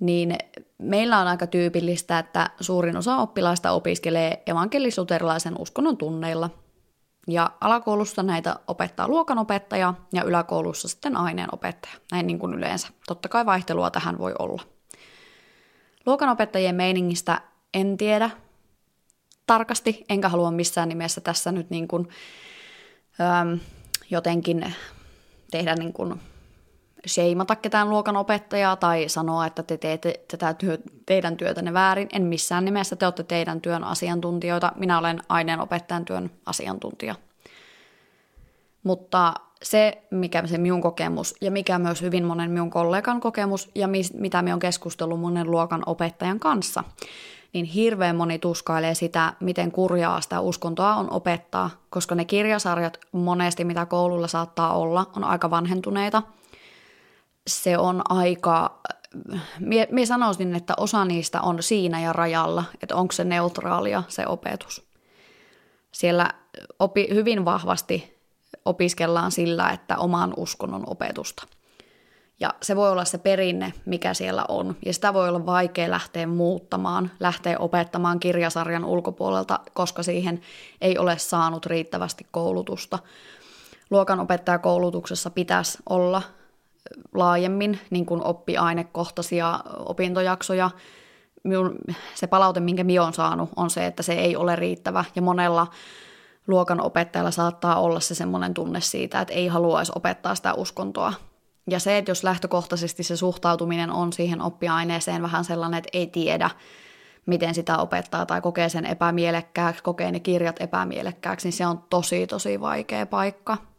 [0.01, 0.35] niin
[0.79, 6.51] meillä on aika tyypillistä, että suurin osa oppilaista opiskelee evankelisuterilaisen uskonnon tunneilla.
[7.27, 12.89] Ja alakoulussa näitä opettaa luokanopettaja ja yläkoulussa sitten aineenopettaja, näin niin kuin yleensä.
[13.07, 14.63] Totta kai vaihtelua tähän voi olla.
[16.07, 17.41] Luokanopettajien meiningistä
[17.75, 18.31] en tiedä
[19.47, 22.09] tarkasti, enkä halua missään nimessä tässä nyt niin kuin,
[23.21, 23.61] äm,
[24.11, 24.75] jotenkin
[25.51, 26.21] tehdä niin kuin
[27.07, 32.09] sheimata ketään luokan opettajaa tai sanoa, että te teette tätä työ, teidän työtänne väärin.
[32.13, 34.73] En missään nimessä te olette teidän työn asiantuntijoita.
[34.77, 37.15] Minä olen aineenopettajan työn asiantuntija.
[38.83, 43.89] Mutta se, mikä se minun kokemus ja mikä myös hyvin monen minun kollegan kokemus ja
[43.89, 46.85] mis, mitä me on keskustellut monen luokan opettajan kanssa,
[47.53, 53.65] niin hirveän moni tuskailee sitä, miten kurjaa sitä uskontoa on opettaa, koska ne kirjasarjat monesti,
[53.65, 56.23] mitä koululla saattaa olla, on aika vanhentuneita.
[57.51, 58.81] Se on aika
[59.61, 64.27] mie, mie sanoisin, että osa niistä on siinä ja rajalla, että onko se neutraalia se
[64.27, 64.87] opetus.
[65.93, 66.31] Siellä
[66.79, 68.21] opi, hyvin vahvasti
[68.65, 71.47] opiskellaan sillä, että oman uskonnon opetusta.
[72.41, 74.77] Ja se voi olla se perinne, mikä siellä on.
[74.87, 80.41] Ja sitä voi olla vaikea lähteä muuttamaan, lähteä opettamaan kirjasarjan ulkopuolelta, koska siihen
[80.81, 82.99] ei ole saanut riittävästi koulutusta.
[83.91, 86.23] Luokanopettajakoulutuksessa pitäisi olla
[87.15, 90.71] laajemmin niin kuin oppiainekohtaisia opintojaksoja.
[91.45, 91.79] Minun,
[92.15, 95.05] se palaute, minkä minä olen saanut, on se, että se ei ole riittävä.
[95.15, 95.67] Ja monella
[96.47, 101.13] luokan opettajalla saattaa olla se semmoinen tunne siitä, että ei haluaisi opettaa sitä uskontoa.
[101.71, 106.51] Ja se, että jos lähtökohtaisesti se suhtautuminen on siihen oppiaineeseen vähän sellainen, että ei tiedä,
[107.27, 112.27] miten sitä opettaa tai kokee sen epämielekkääksi, kokee ne kirjat epämielekkääksi, niin se on tosi
[112.27, 113.70] tosi vaikea paikka.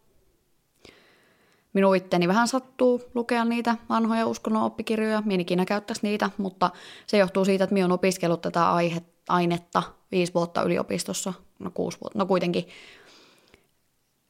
[1.74, 6.70] Minun itteni vähän sattuu lukea niitä vanhoja uskonnon oppikirjoja, minä ikinä käyttäisi niitä, mutta
[7.08, 11.98] se johtuu siitä, että minä olen opiskellut tätä aihe, ainetta viisi vuotta yliopistossa, no kuusi
[12.02, 12.68] vuotta, no kuitenkin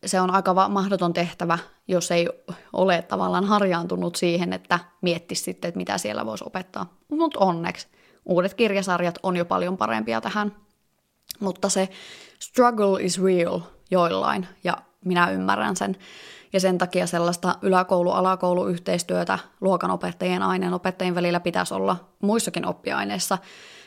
[0.05, 2.29] se on aika mahdoton tehtävä, jos ei
[2.73, 6.93] ole tavallaan harjaantunut siihen, että miettisi sitten, että mitä siellä voisi opettaa.
[7.09, 7.87] Mutta onneksi
[8.25, 10.55] uudet kirjasarjat on jo paljon parempia tähän.
[11.39, 11.89] Mutta se
[12.39, 13.59] struggle is real
[13.91, 15.97] joillain, ja minä ymmärrän sen.
[16.53, 23.37] Ja sen takia sellaista yläkoulu-alakoulu-yhteistyötä luokanopettajien aineenopettajien välillä pitäisi olla muissakin oppiaineissa,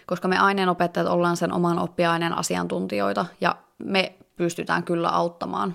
[0.07, 5.75] koska me aineenopettajat ollaan sen oman oppiaineen asiantuntijoita, ja me pystytään kyllä auttamaan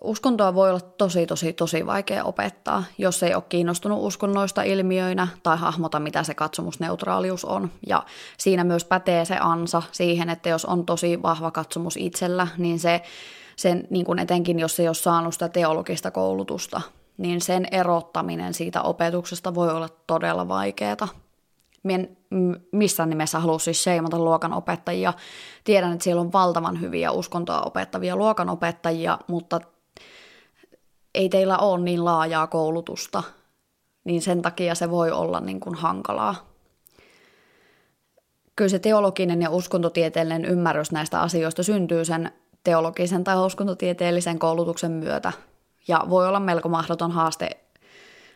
[0.00, 5.56] Uskontoa voi olla tosi, tosi, tosi vaikea opettaa, jos ei ole kiinnostunut uskonnoista ilmiöinä tai
[5.56, 7.70] hahmota, mitä se katsomusneutraalius on.
[7.86, 8.02] Ja
[8.38, 13.02] siinä myös pätee se ansa siihen, että jos on tosi vahva katsomus itsellä, niin se
[13.60, 16.80] sen, niin kuin etenkin jos ei ole saanut sitä teologista koulutusta,
[17.18, 21.08] niin sen erottaminen siitä opetuksesta voi olla todella vaikeaa.
[21.82, 22.16] Mien
[22.72, 25.12] missään nimessä halua siis seimata luokan opettajia.
[25.64, 29.60] Tiedän, että siellä on valtavan hyviä uskontoa opettavia luokan opettajia, mutta
[31.14, 33.22] ei teillä ole niin laajaa koulutusta,
[34.04, 36.34] niin sen takia se voi olla niin kuin hankalaa.
[38.56, 42.32] Kyllä se teologinen ja uskontotieteellinen ymmärrys näistä asioista syntyy sen
[42.64, 45.32] teologisen tai uskontotieteellisen koulutuksen myötä.
[45.88, 47.50] Ja voi olla melko mahdoton haaste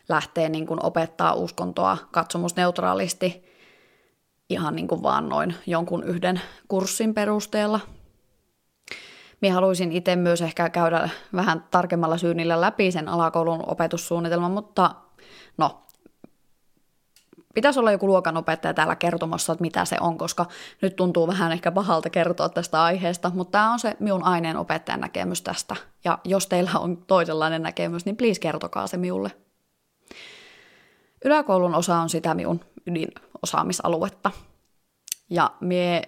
[0.08, 3.44] lähteä niin kuin opettaa uskontoa katsomusneutraalisti
[4.50, 7.80] ihan niin kuin vaan noin jonkun yhden kurssin perusteella–
[9.44, 14.94] minä haluaisin itse myös ehkä käydä vähän tarkemmalla syynillä läpi sen alakoulun opetussuunnitelman, mutta
[15.58, 15.83] no,
[17.54, 20.46] pitäisi olla joku luokanopettaja täällä kertomassa, että mitä se on, koska
[20.82, 25.42] nyt tuntuu vähän ehkä pahalta kertoa tästä aiheesta, mutta tämä on se minun aineenopettajan näkemys
[25.42, 25.76] tästä.
[26.04, 29.30] Ja jos teillä on toisenlainen näkemys, niin please kertokaa se minulle.
[31.24, 34.30] Yläkoulun osa on sitä minun ydinosaamisaluetta.
[35.30, 36.02] Ja mie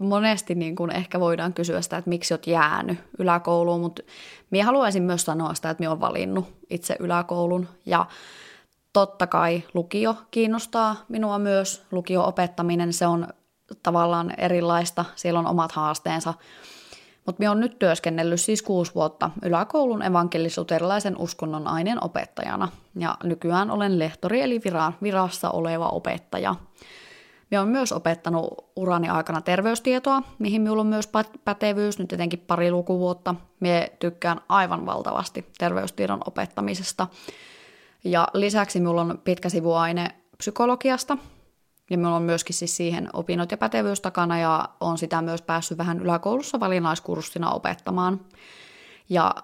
[0.00, 4.02] monesti niin kuin ehkä voidaan kysyä sitä, että miksi olet jäänyt yläkouluun, mutta
[4.50, 8.06] minä haluaisin myös sanoa sitä, että minä olen valinnut itse yläkoulun ja
[8.92, 11.82] totta kai lukio kiinnostaa minua myös.
[11.90, 13.28] Lukio opettaminen, se on
[13.82, 16.34] tavallaan erilaista, siellä on omat haasteensa.
[17.26, 22.68] Mutta minä olen nyt työskennellyt siis kuusi vuotta yläkoulun evankelisuterilaisen uskonnon aineen opettajana.
[22.98, 24.60] Ja nykyään olen lehtori eli
[25.02, 26.54] virassa oleva opettaja.
[27.50, 31.10] Minä olen myös opettanut urani aikana terveystietoa, mihin minulla on myös
[31.44, 33.34] pätevyys, nyt etenkin pari lukuvuotta.
[33.60, 37.06] Minä tykkään aivan valtavasti terveystiedon opettamisesta.
[38.04, 41.18] Ja lisäksi minulla on pitkä sivuaine psykologiasta,
[41.90, 45.78] ja minulla on myöskin siis siihen opinnot ja pätevyys takana, ja on sitä myös päässyt
[45.78, 48.20] vähän yläkoulussa valinnaiskurssina opettamaan.
[49.08, 49.34] Ja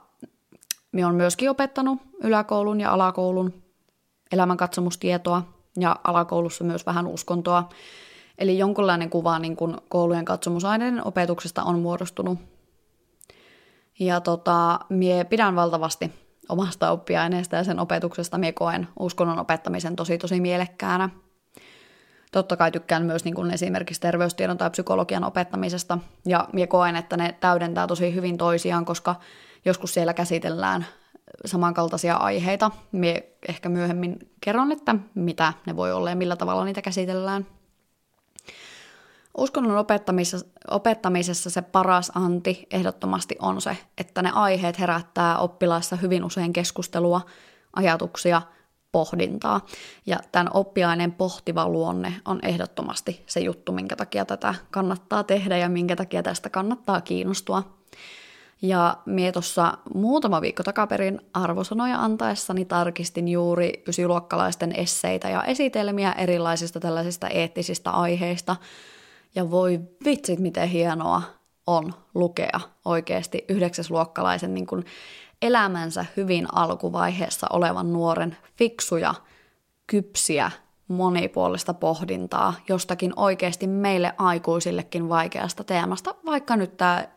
[0.92, 3.55] minä olen myöskin opettanut yläkoulun ja alakoulun
[4.33, 5.42] elämänkatsomustietoa,
[5.77, 7.68] ja alakoulussa myös vähän uskontoa.
[8.39, 12.39] Eli jonkunlainen kuva niin kuin koulujen katsomusaineiden opetuksesta on muodostunut.
[13.99, 16.12] Ja tota, mie pidän valtavasti
[16.49, 18.38] omasta oppiaineesta ja sen opetuksesta.
[18.38, 21.09] Mie koen uskonnon opettamisen tosi tosi mielekkäänä.
[22.32, 25.99] Totta kai tykkään myös niin kuin esimerkiksi terveystiedon tai psykologian opettamisesta.
[26.26, 29.14] Ja mie koen, että ne täydentää tosi hyvin toisiaan, koska
[29.64, 30.86] joskus siellä käsitellään
[31.44, 32.70] samankaltaisia aiheita.
[32.92, 37.46] Mie ehkä myöhemmin kerron, että mitä ne voi olla ja millä tavalla niitä käsitellään.
[39.37, 46.24] Uskonnon opettamisessa, opettamisessa se paras anti ehdottomasti on se, että ne aiheet herättää oppilaissa hyvin
[46.24, 47.20] usein keskustelua,
[47.76, 48.43] ajatuksia,
[48.93, 49.66] pohdintaa.
[50.07, 55.68] Ja tämän oppiaineen pohtiva luonne on ehdottomasti se juttu, minkä takia tätä kannattaa tehdä ja
[55.68, 57.79] minkä takia tästä kannattaa kiinnostua.
[58.62, 66.81] Ja mie tuossa muutama viikko takaperin arvosanoja antaessani tarkistin juuri ysiluokkalaisten esseitä ja esitelmiä erilaisista
[66.81, 68.57] tällaisista eettisistä aiheista.
[69.35, 71.22] Ja voi vitsit, miten hienoa
[71.66, 74.85] on lukea oikeasti yhdeksäsluokkalaisen niin kuin
[75.43, 79.14] elämänsä hyvin alkuvaiheessa olevan nuoren fiksuja,
[79.87, 80.51] kypsiä,
[80.89, 87.09] monipuolista pohdintaa jostakin oikeasti meille aikuisillekin vaikeasta teemasta, vaikka nyt tämä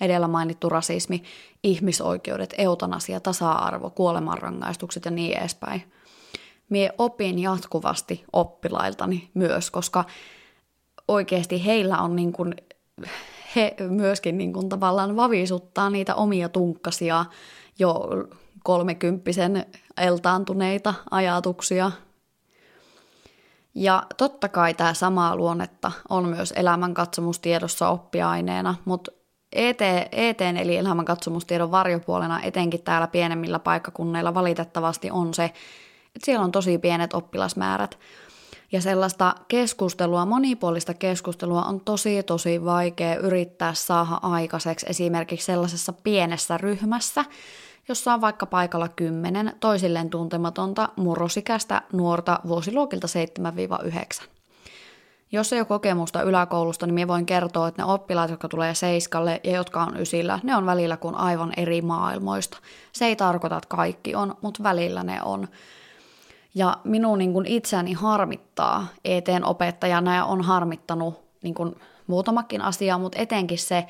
[0.00, 1.22] edellä mainittu rasismi,
[1.62, 5.92] ihmisoikeudet, eutanasia, tasa-arvo, kuolemanrangaistukset ja niin edespäin.
[6.68, 10.04] Mie opin jatkuvasti oppilailtani myös, koska
[11.08, 12.54] oikeasti heillä on niin kuin,
[13.56, 17.24] he myöskin niin kuin tavallaan vavisuttaa niitä omia tunkkasia
[17.78, 18.08] jo
[18.64, 21.90] kolmekymppisen eltaantuneita ajatuksia.
[23.74, 29.12] Ja totta kai tämä samaa luonnetta on myös elämänkatsomustiedossa oppiaineena, mutta
[29.52, 29.80] ET,
[30.12, 36.78] ET eli elämänkatsomustiedon varjopuolena etenkin täällä pienemmillä paikkakunnilla valitettavasti on se, että siellä on tosi
[36.78, 37.98] pienet oppilasmäärät.
[38.72, 46.58] Ja sellaista keskustelua, monipuolista keskustelua on tosi tosi vaikea yrittää saada aikaiseksi esimerkiksi sellaisessa pienessä
[46.58, 47.24] ryhmässä,
[47.88, 53.06] jossa on vaikka paikalla kymmenen toisilleen tuntematonta murrosikäistä nuorta vuosiluokilta
[54.20, 54.24] 7-9.
[55.32, 59.40] Jos ei ole kokemusta yläkoulusta, niin minä voin kertoa, että ne oppilaat, jotka tulee seiskalle
[59.44, 62.58] ja jotka on ysillä, ne on välillä kuin aivan eri maailmoista.
[62.92, 65.48] Se ei tarkoita, että kaikki on, mutta välillä ne on.
[66.54, 71.74] Ja minun niin kuin itseäni harmittaa eteen opettajana ja on harmittanut niin kuin
[72.06, 73.86] muutamakin asia, mutta etenkin se,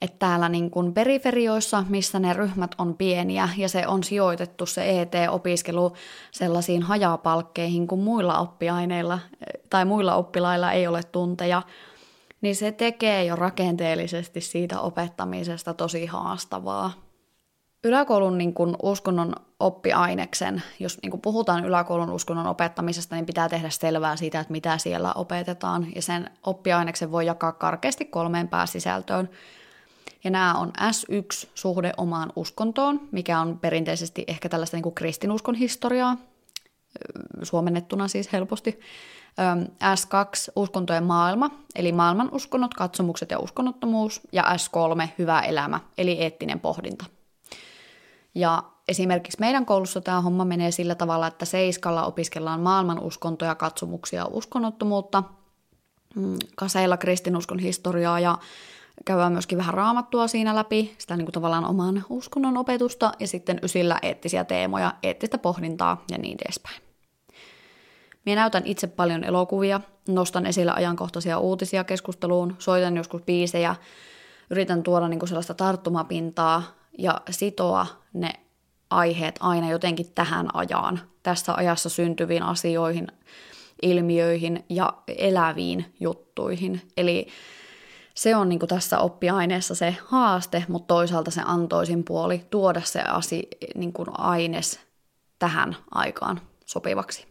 [0.00, 5.00] että täällä niin kuin periferioissa, missä ne ryhmät on pieniä ja se on sijoitettu se
[5.00, 5.92] ET-opiskelu
[6.30, 9.18] sellaisiin hajapalkkeihin kuin muilla oppiaineilla
[9.70, 11.62] tai muilla oppilailla ei ole tunteja,
[12.40, 17.05] niin se tekee jo rakenteellisesti siitä opettamisesta tosi haastavaa.
[17.86, 23.70] Yläkoulun niin kuin uskonnon oppiaineksen, jos niin kuin puhutaan yläkoulun uskonnon opettamisesta, niin pitää tehdä
[23.70, 25.86] selvää siitä, että mitä siellä opetetaan.
[25.94, 29.28] Ja sen oppiaineksen voi jakaa karkeasti kolmeen pääsisältöön.
[30.24, 35.54] Ja nämä on S1 suhde omaan uskontoon, mikä on perinteisesti ehkä tällaista niin kuin kristinuskon
[35.54, 36.16] historiaa,
[37.42, 38.80] suomennettuna siis helposti.
[39.82, 46.60] S2 uskontojen maailma, eli maailman uskonnot, katsomukset ja uskonnottomuus, ja S3 hyvä elämä, eli eettinen
[46.60, 47.04] pohdinta.
[48.36, 54.26] Ja esimerkiksi meidän koulussa tämä homma menee sillä tavalla, että seiskalla opiskellaan maailman uskontoja, katsomuksia
[54.30, 55.22] uskonnottomuutta,
[56.16, 58.38] mm, kaseilla kristinuskon historiaa ja
[59.04, 63.60] käydään myöskin vähän raamattua siinä läpi, sitä niin kuin tavallaan oman uskonnon opetusta ja sitten
[63.62, 66.82] ysillä eettisiä teemoja, eettistä pohdintaa ja niin edespäin.
[68.26, 73.74] Minä näytän itse paljon elokuvia, nostan esille ajankohtaisia uutisia keskusteluun, soitan joskus biisejä,
[74.50, 76.62] yritän tuoda niin kuin sellaista tarttumapintaa
[76.98, 78.32] ja sitoa ne
[78.90, 83.08] aiheet aina jotenkin tähän ajaan, tässä ajassa syntyviin asioihin,
[83.82, 86.82] ilmiöihin ja eläviin juttuihin.
[86.96, 87.28] Eli
[88.14, 93.48] se on niin tässä oppiaineessa se haaste, mutta toisaalta se antoisin puoli tuoda se asi,
[93.74, 94.80] niin kuin aines
[95.38, 97.26] tähän aikaan sopivaksi.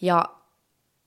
[0.00, 0.24] Ja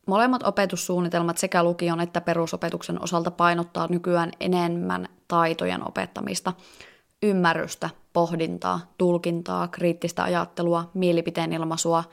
[0.07, 6.53] molemmat opetussuunnitelmat sekä lukion että perusopetuksen osalta painottaa nykyään enemmän taitojen opettamista,
[7.23, 12.03] ymmärrystä, pohdintaa, tulkintaa, kriittistä ajattelua, mielipiteen ilmaisua,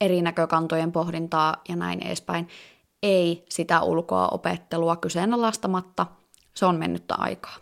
[0.00, 2.48] eri näkökantojen pohdintaa ja näin edespäin.
[3.02, 6.06] Ei sitä ulkoa opettelua kyseenalaistamatta,
[6.54, 7.56] se on mennyttä aikaa.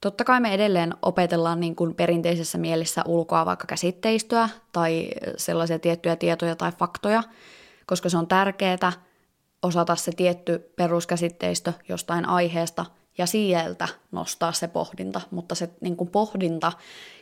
[0.00, 6.16] Totta kai me edelleen opetellaan niin kuin perinteisessä mielessä ulkoa vaikka käsitteistöä tai sellaisia tiettyjä
[6.16, 7.22] tietoja tai faktoja,
[7.86, 8.92] koska se on tärkeää
[9.62, 12.86] osata se tietty peruskäsitteistö jostain aiheesta
[13.18, 16.72] ja sieltä nostaa se pohdinta, mutta se niin kuin pohdinta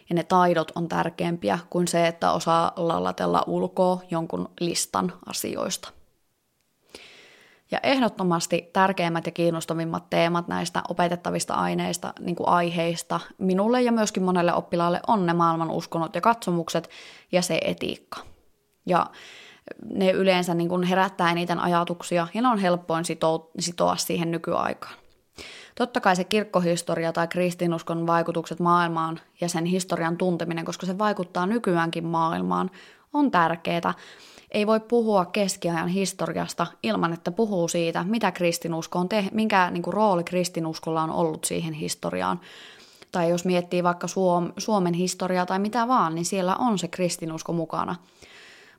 [0.09, 5.93] ja ne taidot on tärkeämpiä kuin se, että osaa lallatella ulkoa jonkun listan asioista.
[7.71, 14.23] Ja ehdottomasti tärkeimmät ja kiinnostavimmat teemat näistä opetettavista aineista, niin kuin aiheista, minulle ja myöskin
[14.23, 16.91] monelle oppilaalle on ne maailman uskonnot ja katsomukset
[17.33, 18.19] ja se etiikka.
[18.87, 19.07] Ja
[19.95, 24.95] ne yleensä niin kuin herättää niitä ajatuksia ja ne on helppoin sitoa, sitoa siihen nykyaikaan.
[25.79, 31.47] Totta kai se kirkkohistoria tai kristinuskon vaikutukset maailmaan ja sen historian tunteminen, koska se vaikuttaa
[31.47, 32.71] nykyäänkin maailmaan,
[33.13, 33.95] on tärkeää,
[34.51, 39.83] ei voi puhua keskiajan historiasta ilman, että puhuu siitä, mitä kristinusko on tehnyt, minkä niin
[39.83, 42.41] kuin, rooli kristinuskolla on ollut siihen historiaan.
[43.13, 47.53] Tai jos miettii vaikka Suom- Suomen historiaa tai mitä vaan, niin siellä on se kristinusko
[47.53, 47.97] mukana.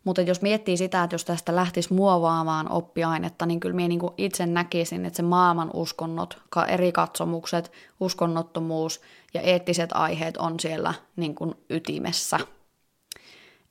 [0.03, 4.45] Mutta jos miettii sitä, että jos tästä lähtisi muovaamaan oppiainetta, niin kyllä minä niin itse
[4.45, 6.37] näkisin, että se maailman uskonnot,
[6.67, 9.01] eri katsomukset, uskonnottomuus
[9.33, 12.39] ja eettiset aiheet on siellä niin kuin ytimessä.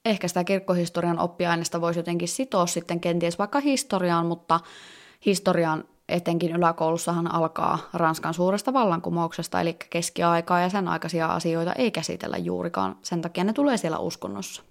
[0.05, 4.61] Ehkä sitä kirkkohistorian oppiaineesta voisi jotenkin sitoa sitten kenties vaikka historiaan, mutta
[5.27, 12.39] historian etenkin yläkoulussahan alkaa Ranskan suuresta vallankumouksesta, eli keskiaikaa ja sen aikaisia asioita ei käsitellä
[12.39, 14.63] juurikaan, sen takia ne tulee siellä uskonnossa.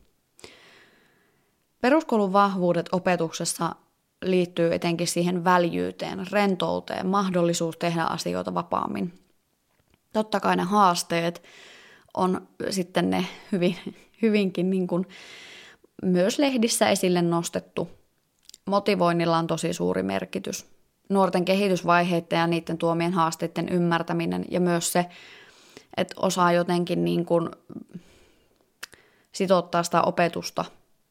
[1.82, 3.76] Peruskoulun vahvuudet opetuksessa
[4.22, 9.14] liittyy etenkin siihen väljyyteen, rentouteen, mahdollisuus tehdä asioita vapaammin.
[10.14, 11.44] Totta kai ne haasteet
[12.14, 13.78] on sitten ne hyvin,
[14.22, 15.08] hyvinkin niin kuin
[16.04, 17.90] myös lehdissä esille nostettu.
[18.66, 20.66] Motivoinnilla on tosi suuri merkitys.
[21.10, 25.06] Nuorten kehitysvaiheiden ja niiden tuomien haasteiden ymmärtäminen ja myös se,
[25.98, 27.50] että osaa jotenkin niin kuin
[29.32, 30.66] sitouttaa sitä opetusta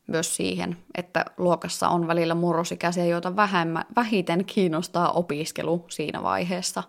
[0.07, 6.83] myös siihen, että luokassa on välillä murrosikäisiä, joita vähemmän, vähiten kiinnostaa opiskelu siinä vaiheessa.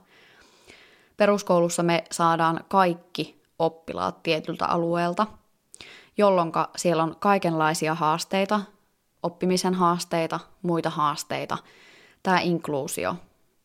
[1.18, 5.28] Peruskoulussa me saadaan kaikki oppilaat tietyltä alueelta,
[6.18, 8.61] jolloin siellä on kaikenlaisia haasteita,
[9.24, 11.57] oppimisen haasteita, muita haasteita.
[12.24, 13.15] Tämä inkluusio,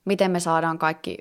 [0.05, 1.17] miten me saadaan kaikki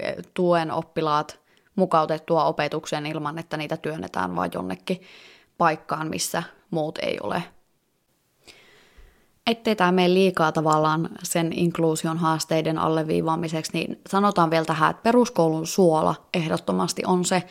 [0.00, 1.40] eh, tuen oppilaat
[1.76, 5.02] mukautettua opetukseen ilman, että niitä työnnetään vain jonnekin
[5.58, 7.42] paikkaan, missä muut ei ole
[9.46, 15.66] ettei tämä mene liikaa tavallaan sen inkluusion haasteiden alleviivaamiseksi, niin sanotaan vielä tähän, että peruskoulun
[15.66, 17.42] suola ehdottomasti on se,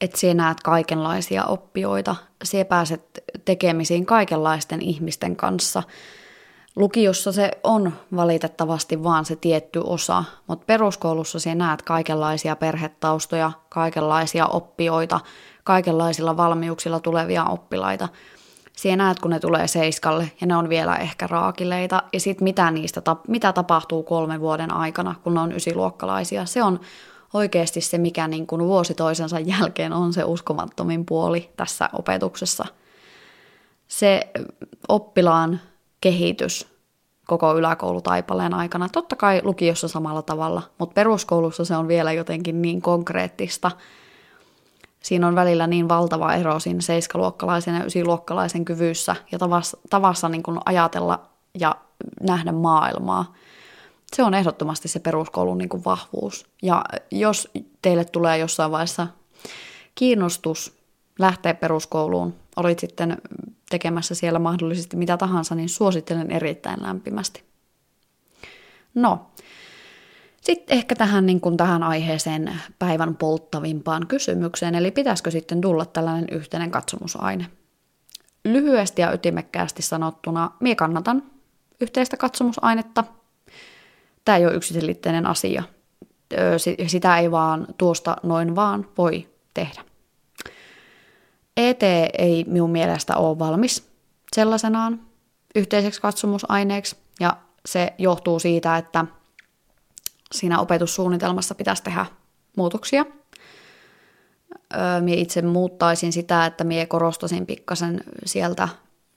[0.00, 5.82] että sinä näet kaikenlaisia oppijoita, sinä pääset tekemisiin kaikenlaisten ihmisten kanssa.
[6.76, 14.46] Lukiossa se on valitettavasti vaan se tietty osa, mutta peruskoulussa sinä näet kaikenlaisia perhetaustoja, kaikenlaisia
[14.46, 15.20] oppijoita,
[15.64, 18.08] kaikenlaisilla valmiuksilla tulevia oppilaita–
[18.78, 22.02] Siihen näet, kun ne tulee seiskalle ja ne on vielä ehkä raakileita.
[22.12, 26.46] Ja sitten mitä niistä, mitä tapahtuu kolmen vuoden aikana, kun ne on ysiluokkalaisia.
[26.46, 26.80] Se on
[27.34, 32.64] oikeasti se, mikä niin kuin vuosi toisensa jälkeen on se uskomattomin puoli tässä opetuksessa.
[33.88, 34.28] Se
[34.88, 35.60] oppilaan
[36.00, 36.66] kehitys
[37.26, 38.88] koko yläkoulutaipaleen aikana.
[38.88, 43.70] Totta kai lukiossa samalla tavalla, mutta peruskoulussa se on vielä jotenkin niin konkreettista–
[45.02, 50.42] siinä on välillä niin valtava ero siinä seiskaluokkalaisen ja ysiluokkalaisen kyvyssä ja tavassa, tavassa niin
[50.42, 51.28] kuin ajatella
[51.60, 51.76] ja
[52.20, 53.34] nähdä maailmaa.
[54.16, 56.46] Se on ehdottomasti se peruskoulun niin kuin vahvuus.
[56.62, 57.48] Ja jos
[57.82, 59.06] teille tulee jossain vaiheessa
[59.94, 60.78] kiinnostus
[61.18, 63.16] lähteä peruskouluun, olit sitten
[63.70, 67.44] tekemässä siellä mahdollisesti mitä tahansa, niin suosittelen erittäin lämpimästi.
[68.94, 69.26] No,
[70.40, 76.28] sitten ehkä tähän, niin kuin tähän aiheeseen päivän polttavimpaan kysymykseen, eli pitäisikö sitten tulla tällainen
[76.32, 77.46] yhteinen katsomusaine?
[78.44, 81.22] Lyhyesti ja ytimekkäästi sanottuna, minä kannatan
[81.80, 83.04] yhteistä katsomusainetta.
[84.24, 85.62] Tämä ei ole yksiselitteinen asia.
[86.86, 89.84] Sitä ei vaan tuosta noin vaan voi tehdä.
[91.56, 91.82] ET
[92.18, 93.90] ei minun mielestä ole valmis
[94.36, 95.00] sellaisenaan
[95.54, 97.36] yhteiseksi katsomusaineeksi, ja
[97.66, 99.04] se johtuu siitä, että–
[100.32, 102.06] siinä opetussuunnitelmassa pitäisi tehdä
[102.56, 103.04] muutoksia.
[104.74, 108.68] Öö, mie itse muuttaisin sitä, että mie korostasin pikkasen sieltä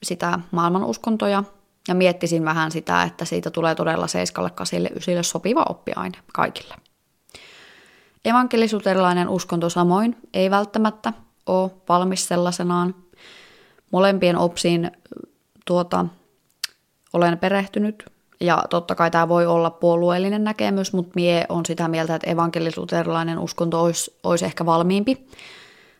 [0.03, 1.43] sitä maailmanuskontoja
[1.87, 6.75] ja miettisin vähän sitä, että siitä tulee todella seiskalle, kasille, ysille sopiva oppiaine kaikille.
[8.25, 11.13] Evankelisuterilainen uskonto samoin ei välttämättä
[11.45, 12.95] ole valmis sellaisenaan.
[13.91, 14.91] Molempien opsiin
[15.65, 16.05] tuota,
[17.13, 18.10] olen perehtynyt
[18.41, 23.39] ja totta kai tämä voi olla puolueellinen näkemys, mutta mie on sitä mieltä, että evankelisuterilainen
[23.39, 25.27] uskonto olisi, olisi ehkä valmiimpi,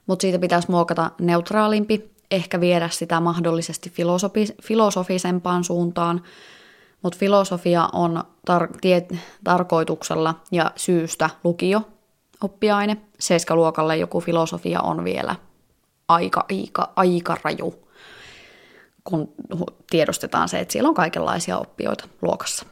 [0.08, 6.24] mutta siitä pitäisi muokata neutraalimpi, ehkä viedä sitä mahdollisesti filosofi, filosofisempaan suuntaan,
[7.02, 11.82] mutta filosofia on tar- tie- tarkoituksella ja syystä lukio
[12.44, 12.98] oppiaine.
[13.20, 15.36] Seiskaluokalle joku filosofia on vielä
[16.08, 17.91] aika, aika, aika raju
[19.04, 19.34] kun
[19.90, 22.66] tiedostetaan se, että siellä on kaikenlaisia oppijoita luokassa.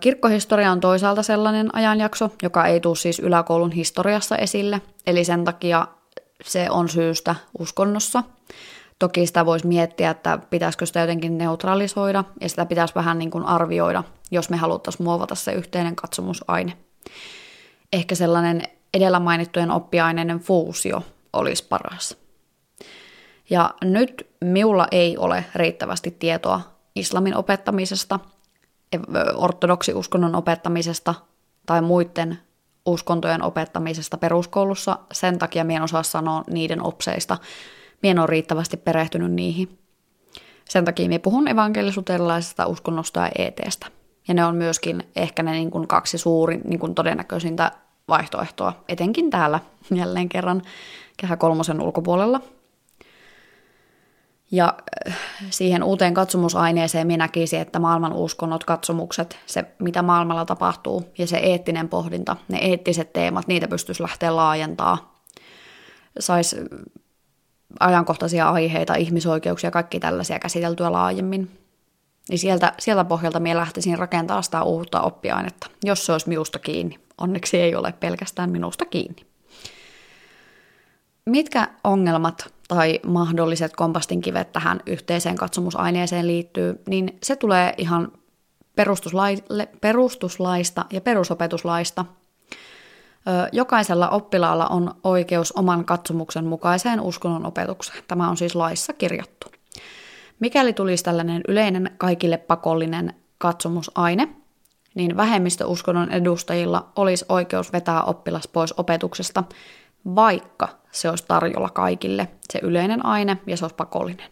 [0.00, 5.86] Kirkkohistoria on toisaalta sellainen ajanjakso, joka ei tule siis yläkoulun historiassa esille, eli sen takia
[6.44, 8.22] se on syystä uskonnossa.
[8.98, 13.44] Toki sitä voisi miettiä, että pitäisikö sitä jotenkin neutralisoida, ja sitä pitäisi vähän niin kuin
[13.44, 16.72] arvioida, jos me haluttaisiin muovata se yhteinen katsomusaine.
[17.92, 18.62] Ehkä sellainen
[18.94, 21.02] edellä mainittujen oppiaineiden fuusio
[21.32, 22.16] olisi paras.
[23.50, 26.60] Ja nyt miulla ei ole riittävästi tietoa
[26.94, 28.20] islamin opettamisesta,
[29.34, 31.14] ortodoksiuskonnon opettamisesta
[31.66, 32.38] tai muiden
[32.86, 34.98] uskontojen opettamisesta peruskoulussa.
[35.12, 37.38] Sen takia minä en osaa sanoa niiden opseista.
[38.02, 39.78] Minä en ole riittävästi perehtynyt niihin.
[40.68, 43.86] Sen takia me puhun evankelisuterilaisesta uskonnosta ja ETstä.
[44.28, 47.72] Ja ne on myöskin ehkä ne niin kuin kaksi suurin niin kuin todennäköisintä
[48.08, 49.60] vaihtoehtoa, etenkin täällä
[49.94, 50.62] jälleen kerran
[51.16, 52.40] kehä kolmosen ulkopuolella.
[54.50, 54.74] Ja
[55.08, 55.16] äh,
[55.50, 61.36] siihen uuteen katsomusaineeseen minä näkisin, että maailman uskonnot, katsomukset, se mitä maailmalla tapahtuu ja se
[61.36, 65.14] eettinen pohdinta, ne eettiset teemat, niitä pystyisi lähteä laajentaa.
[66.18, 66.56] Saisi
[67.80, 71.50] ajankohtaisia aiheita, ihmisoikeuksia, kaikki tällaisia käsiteltyä laajemmin.
[72.28, 76.98] Niin sieltä, sieltä pohjalta minä lähtisin rakentamaan sitä uutta oppiainetta, jos se olisi minusta kiinni.
[77.18, 79.26] Onneksi ei ole pelkästään minusta kiinni.
[81.26, 88.12] Mitkä ongelmat tai mahdolliset kompastinkivet tähän yhteiseen katsomusaineeseen liittyy, niin se tulee ihan
[89.80, 92.04] perustuslaista ja perusopetuslaista.
[93.52, 98.04] Jokaisella oppilaalla on oikeus oman katsomuksen mukaiseen uskonnon opetukseen.
[98.08, 99.48] Tämä on siis laissa kirjattu.
[100.40, 104.28] Mikäli tulisi tällainen yleinen kaikille pakollinen katsomusaine,
[104.94, 109.44] niin vähemmistöuskonnon edustajilla olisi oikeus vetää oppilas pois opetuksesta,
[110.14, 114.30] vaikka se olisi tarjolla kaikille, se yleinen aine ja se olisi pakollinen.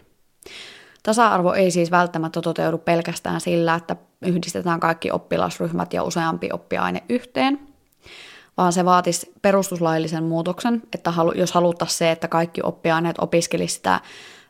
[1.02, 7.68] Tasa-arvo ei siis välttämättä toteudu pelkästään sillä, että yhdistetään kaikki oppilasryhmät ja useampi oppiaine yhteen,
[8.56, 14.00] vaan se vaatisi perustuslaillisen muutoksen, että jos haluttaisiin se, että kaikki oppiaineet opiskelisivat sitä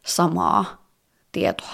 [0.07, 0.87] samaa
[1.33, 1.73] tietoa.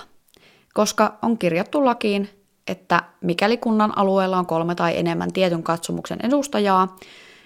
[0.74, 2.30] Koska on kirjattu lakiin,
[2.66, 6.96] että mikäli kunnan alueella on kolme tai enemmän tietyn katsomuksen edustajaa,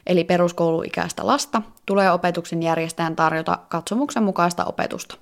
[0.07, 5.17] eli peruskouluikäistä lasta, tulee opetuksen järjestäjän tarjota katsomuksen mukaista opetusta.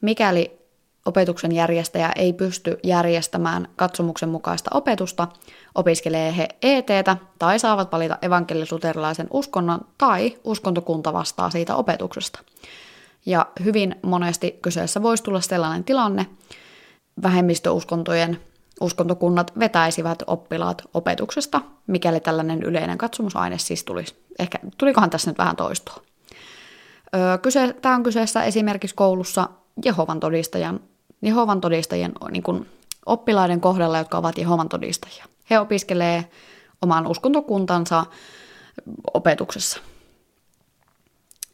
[0.00, 0.58] Mikäli
[1.06, 5.28] opetuksen järjestäjä ei pysty järjestämään katsomuksen mukaista opetusta,
[5.74, 12.38] opiskelee he ETtä tai saavat valita evankelisuterilaisen uskonnon tai uskontokunta vastaa siitä opetuksesta.
[13.26, 16.26] Ja hyvin monesti kyseessä voisi tulla sellainen tilanne,
[17.22, 18.40] vähemmistöuskontojen
[18.80, 24.14] uskontokunnat vetäisivät oppilaat opetuksesta, mikäli tällainen yleinen katsomusaine siis tulisi.
[24.38, 26.02] Ehkä tulikohan tässä nyt vähän toistoa.
[27.14, 29.48] Öö, kyse, tämä on kyseessä esimerkiksi koulussa
[29.84, 30.80] Jehovan, todistajan,
[31.22, 32.66] Jehovan todistajien niin kuin
[33.06, 35.24] oppilaiden kohdalla, jotka ovat Jehovan todistajia.
[35.50, 36.30] He opiskelee
[36.82, 38.06] oman uskontokuntansa
[39.14, 39.80] opetuksessa.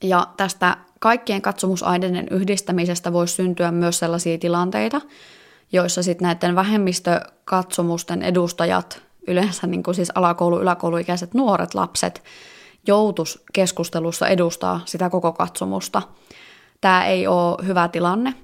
[0.02, 5.00] Ja tästä kaikkien katsomusaineiden yhdistämisestä voisi syntyä myös sellaisia tilanteita,
[5.72, 12.22] joissa sitten näiden vähemmistökatsomusten edustajat, yleensä niin kuin siis alakoulu, yläkouluikäiset nuoret lapset,
[12.86, 16.02] joutus keskustelussa edustaa sitä koko katsomusta.
[16.80, 18.34] Tämä ei ole hyvä tilanne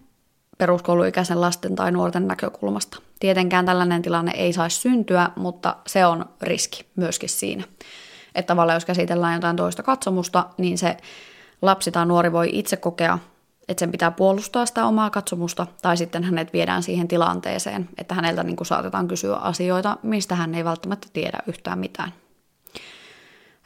[0.59, 2.99] peruskouluikäisen lasten tai nuorten näkökulmasta.
[3.20, 7.64] Tietenkään tällainen tilanne ei saisi syntyä, mutta se on riski myöskin siinä.
[8.35, 10.97] Että tavallaan jos käsitellään jotain toista katsomusta, niin se
[11.62, 13.18] lapsi tai nuori voi itse kokea
[13.69, 18.43] että sen pitää puolustaa sitä omaa katsomusta, tai sitten hänet viedään siihen tilanteeseen, että häneltä
[18.43, 22.12] niin kuin saatetaan kysyä asioita, mistä hän ei välttämättä tiedä yhtään mitään.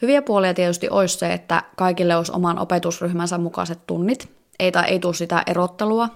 [0.02, 4.98] Hyviä puolia tietysti olisi se, että kaikille olisi oman opetusryhmänsä mukaiset tunnit, ei, tai ei
[4.98, 6.08] tule sitä erottelua,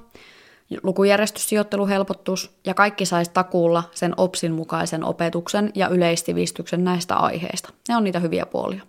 [0.82, 7.72] lukujärjestyssijoittelu helpottuisi ja kaikki saisi takuulla sen OPSin mukaisen opetuksen ja yleistivistyksen näistä aiheista.
[7.89, 8.82] Ne on niitä hyviä puolia.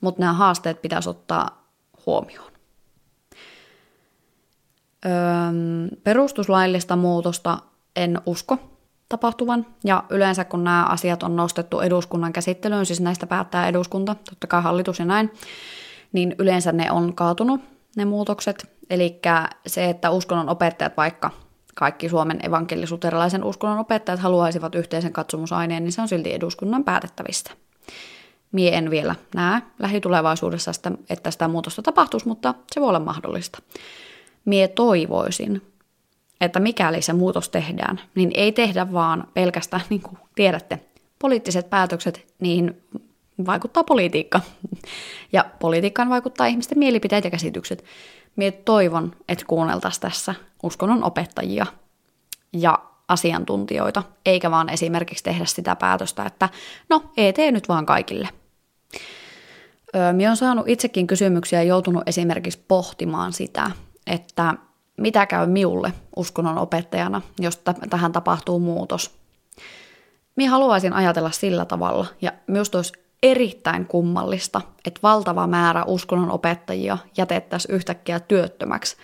[0.00, 1.68] Mutta nämä haasteet pitäisi ottaa
[2.06, 2.57] huomioon.
[6.04, 7.58] Perustuslaillista muutosta
[7.96, 8.58] en usko
[9.08, 14.46] tapahtuvan, ja yleensä kun nämä asiat on nostettu eduskunnan käsittelyyn, siis näistä päättää eduskunta, totta
[14.46, 15.32] kai hallitus ja näin,
[16.12, 17.60] niin yleensä ne on kaatunut,
[17.96, 18.70] ne muutokset.
[18.90, 19.20] Eli
[19.66, 21.30] se, että uskonnon opettajat, vaikka
[21.74, 27.50] kaikki Suomen evankelisuterilaisen uskonnon opettajat haluaisivat yhteisen katsomusaineen, niin se on silti eduskunnan päätettävistä.
[28.52, 30.72] Mie en vielä näe lähitulevaisuudessa,
[31.10, 33.58] että sitä muutosta tapahtuisi, mutta se voi olla mahdollista
[34.48, 35.62] mie toivoisin,
[36.40, 40.80] että mikäli se muutos tehdään, niin ei tehdä vaan pelkästään, niin kuin tiedätte,
[41.18, 42.82] poliittiset päätökset, niihin
[43.46, 44.40] vaikuttaa politiikka.
[45.32, 47.84] Ja politiikkaan vaikuttaa ihmisten mielipiteet ja käsitykset.
[48.36, 51.66] Mie toivon, että kuunneltaisiin tässä uskonnon opettajia
[52.52, 52.78] ja
[53.08, 56.48] asiantuntijoita, eikä vaan esimerkiksi tehdä sitä päätöstä, että
[56.88, 58.28] no, ei tee nyt vaan kaikille.
[59.96, 63.70] Öö, Minä olen saanut itsekin kysymyksiä ja joutunut esimerkiksi pohtimaan sitä,
[64.08, 64.54] että
[64.96, 69.18] mitä käy miulle uskonnon opettajana, jos t- tähän tapahtuu muutos.
[70.36, 72.92] Minä haluaisin ajatella sillä tavalla, ja myös olisi
[73.22, 78.96] erittäin kummallista, että valtava määrä uskonnon opettajia jätettäisiin yhtäkkiä työttömäksi,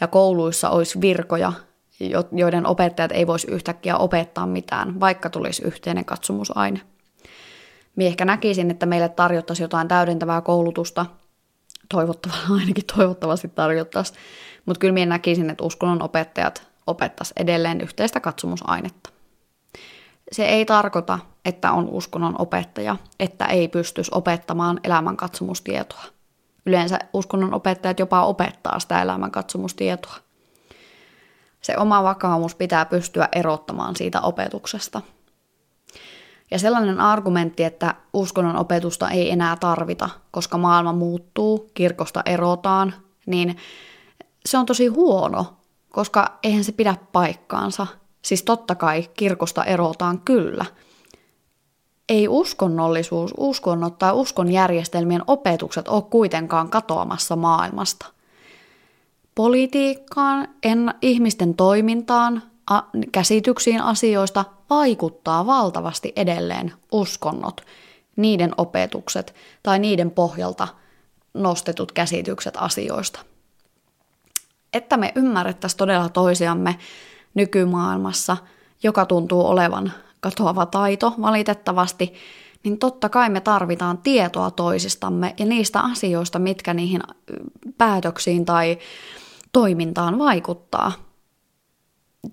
[0.00, 1.52] ja kouluissa olisi virkoja,
[2.32, 6.80] joiden opettajat ei voisi yhtäkkiä opettaa mitään, vaikka tulisi yhteinen katsomusaine.
[7.96, 11.06] Minä ehkä näkisin, että meille tarjottaisiin jotain täydentävää koulutusta
[11.94, 14.18] toivottavasti, ainakin toivottavasti tarjottaisiin.
[14.66, 19.10] Mutta kyllä minä näkisin, että uskonnon opettajat opettaisi edelleen yhteistä katsomusainetta.
[20.32, 26.04] Se ei tarkoita, että on uskonnon opettaja, että ei pystyisi opettamaan elämänkatsomustietoa.
[26.66, 30.16] Yleensä uskonnon opettajat jopa opettaa sitä elämänkatsomustietoa.
[31.60, 35.02] Se oma vakaumus pitää pystyä erottamaan siitä opetuksesta.
[36.50, 42.94] Ja sellainen argumentti, että uskonnon opetusta ei enää tarvita, koska maailma muuttuu, kirkosta erotaan,
[43.26, 43.56] niin
[44.46, 45.46] se on tosi huono,
[45.90, 47.86] koska eihän se pidä paikkaansa.
[48.22, 50.64] Siis totta kai kirkosta erotaan kyllä.
[52.08, 58.06] Ei uskonnollisuus, uskonnot tai uskonjärjestelmien opetukset ole kuitenkaan katoamassa maailmasta.
[59.34, 62.82] Politiikkaan, en, ihmisten toimintaan, a,
[63.12, 67.60] käsityksiin asioista vaikuttaa valtavasti edelleen uskonnot,
[68.16, 70.68] niiden opetukset tai niiden pohjalta
[71.34, 73.20] nostetut käsitykset asioista
[74.72, 76.78] että me ymmärrettäisiin todella toisiamme
[77.34, 78.36] nykymaailmassa,
[78.82, 82.14] joka tuntuu olevan katoava taito valitettavasti,
[82.64, 87.00] niin totta kai me tarvitaan tietoa toisistamme ja niistä asioista, mitkä niihin
[87.78, 88.78] päätöksiin tai
[89.52, 90.92] toimintaan vaikuttaa.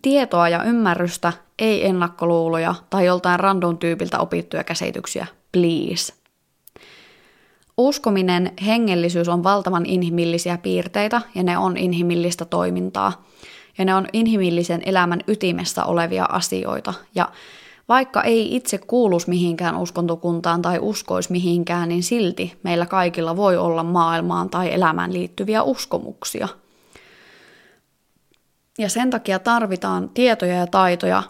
[0.01, 6.13] Tietoa ja ymmärrystä, ei ennakkoluuloja tai joltain random tyypiltä opittuja käsityksiä, please.
[7.77, 13.25] Uskominen, hengellisyys on valtavan inhimillisiä piirteitä ja ne on inhimillistä toimintaa.
[13.77, 16.93] Ja ne on inhimillisen elämän ytimessä olevia asioita.
[17.15, 17.29] Ja
[17.89, 23.83] vaikka ei itse kuulus mihinkään uskontokuntaan tai uskois mihinkään, niin silti meillä kaikilla voi olla
[23.83, 26.47] maailmaan tai elämään liittyviä uskomuksia.
[28.77, 31.23] Ja sen takia tarvitaan tietoja ja taitoja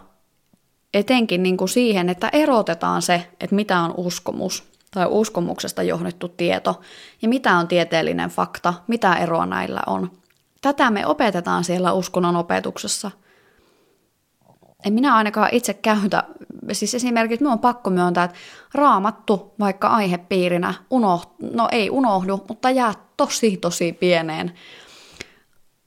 [0.94, 6.80] etenkin niin kuin siihen, että erotetaan se, että mitä on uskomus tai uskomuksesta johdettu tieto
[7.22, 10.10] ja mitä on tieteellinen fakta, mitä eroa näillä on.
[10.60, 13.10] Tätä me opetetaan siellä uskonnon opetuksessa.
[14.84, 16.24] En minä ainakaan itse käytä,
[16.72, 18.36] siis esimerkiksi minun on pakko myöntää, että
[18.74, 24.54] raamattu vaikka aihepiirinä unohtu, no ei unohdu, mutta jää tosi tosi pieneen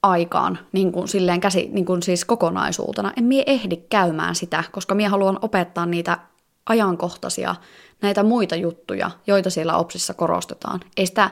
[0.02, 3.12] aikaan, niin kuin silleen käsi, niin kuin siis kokonaisuutena.
[3.16, 6.18] En mie ehdi käymään sitä, koska minä haluan opettaa niitä
[6.66, 7.54] ajankohtaisia
[8.02, 10.80] näitä muita juttuja, joita siellä OPSissa korostetaan.
[10.96, 11.30] Ei sitä,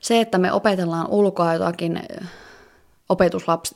[0.00, 2.28] se, että me opetellaan ulkoa jotakin eh,
[3.08, 3.70] opetuslaps,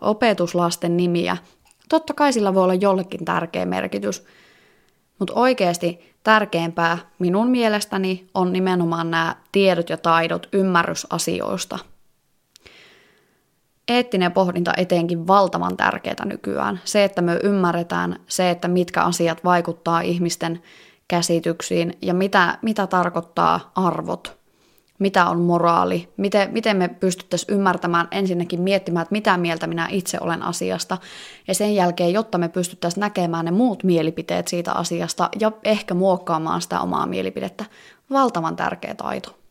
[0.00, 1.36] opetuslasten nimiä,
[1.88, 4.24] totta kai sillä voi olla jollekin tärkeä merkitys,
[5.18, 11.78] mutta oikeasti tärkeämpää minun mielestäni on nimenomaan nämä tiedot ja taidot, ymmärrys asioista.
[13.88, 16.80] Eettinen pohdinta etenkin valtavan tärkeää nykyään.
[16.84, 20.62] Se, että me ymmärretään se, että mitkä asiat vaikuttaa ihmisten
[21.08, 24.36] käsityksiin ja mitä, mitä tarkoittaa arvot,
[24.98, 30.18] mitä on moraali, miten, miten me pystyttäisiin ymmärtämään ensinnäkin miettimään, että mitä mieltä minä itse
[30.20, 30.98] olen asiasta
[31.48, 36.62] ja sen jälkeen, jotta me pystyttäisiin näkemään ne muut mielipiteet siitä asiasta ja ehkä muokkaamaan
[36.62, 37.64] sitä omaa mielipidettä.
[38.10, 39.45] Valtavan tärkeä taito.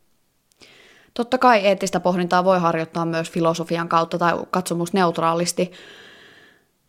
[1.15, 5.71] Totta kai eettistä pohdintaa voi harjoittaa myös filosofian kautta tai katsomusneutraalisti,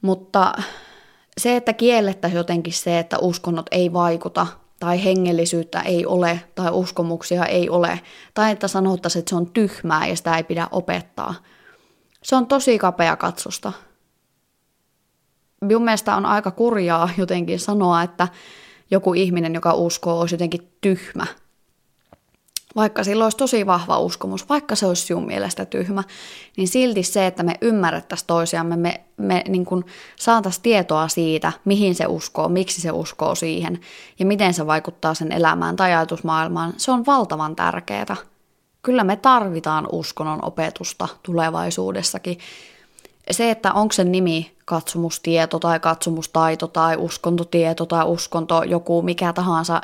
[0.03, 0.53] mutta
[1.39, 4.47] se, että kiellettäisiin jotenkin se, että uskonnot ei vaikuta
[4.81, 8.01] tai hengellisyyttä ei ole tai uskomuksia ei ole,
[8.35, 11.35] tai että sanottaisiin, että se on tyhmää ja sitä ei pidä opettaa.
[12.23, 13.73] Se on tosi kapea katsosta.
[15.61, 18.29] Minun mielestä on aika kurjaa jotenkin sanoa, että
[18.91, 21.27] joku ihminen, joka uskoo, olisi jotenkin tyhmä–
[22.77, 26.05] vaikka sillä olisi tosi vahva uskomus, vaikka se olisi sinun mielestä tyhmä,
[26.57, 29.85] niin silti se, että me ymmärrettäisiin toisiamme, me, me niin kuin
[30.17, 33.81] saataisiin tietoa siitä, mihin se uskoo, miksi se uskoo siihen
[34.19, 38.17] ja miten se vaikuttaa sen elämään tai ajatusmaailmaan, se on valtavan tärkeää.
[38.83, 42.39] Kyllä me tarvitaan uskonnon opetusta tulevaisuudessakin.
[43.31, 49.81] Se, että onko se nimi katsomustieto tai katsomustaito tai uskontotieto tai uskonto joku mikä tahansa,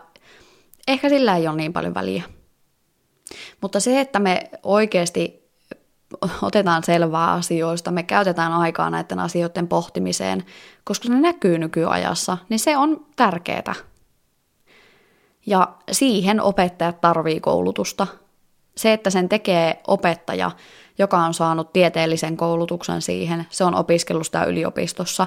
[0.89, 2.23] ehkä sillä ei ole niin paljon väliä.
[3.61, 5.43] Mutta se, että me oikeasti
[6.43, 10.45] otetaan selvää asioista, me käytetään aikaa näiden asioiden pohtimiseen,
[10.85, 13.75] koska ne näkyy nykyajassa, niin se on tärkeää.
[15.47, 18.07] Ja siihen opettajat tarvii koulutusta.
[18.77, 20.51] Se, että sen tekee opettaja,
[20.99, 25.27] joka on saanut tieteellisen koulutuksen siihen, se on opiskellut sitä yliopistossa,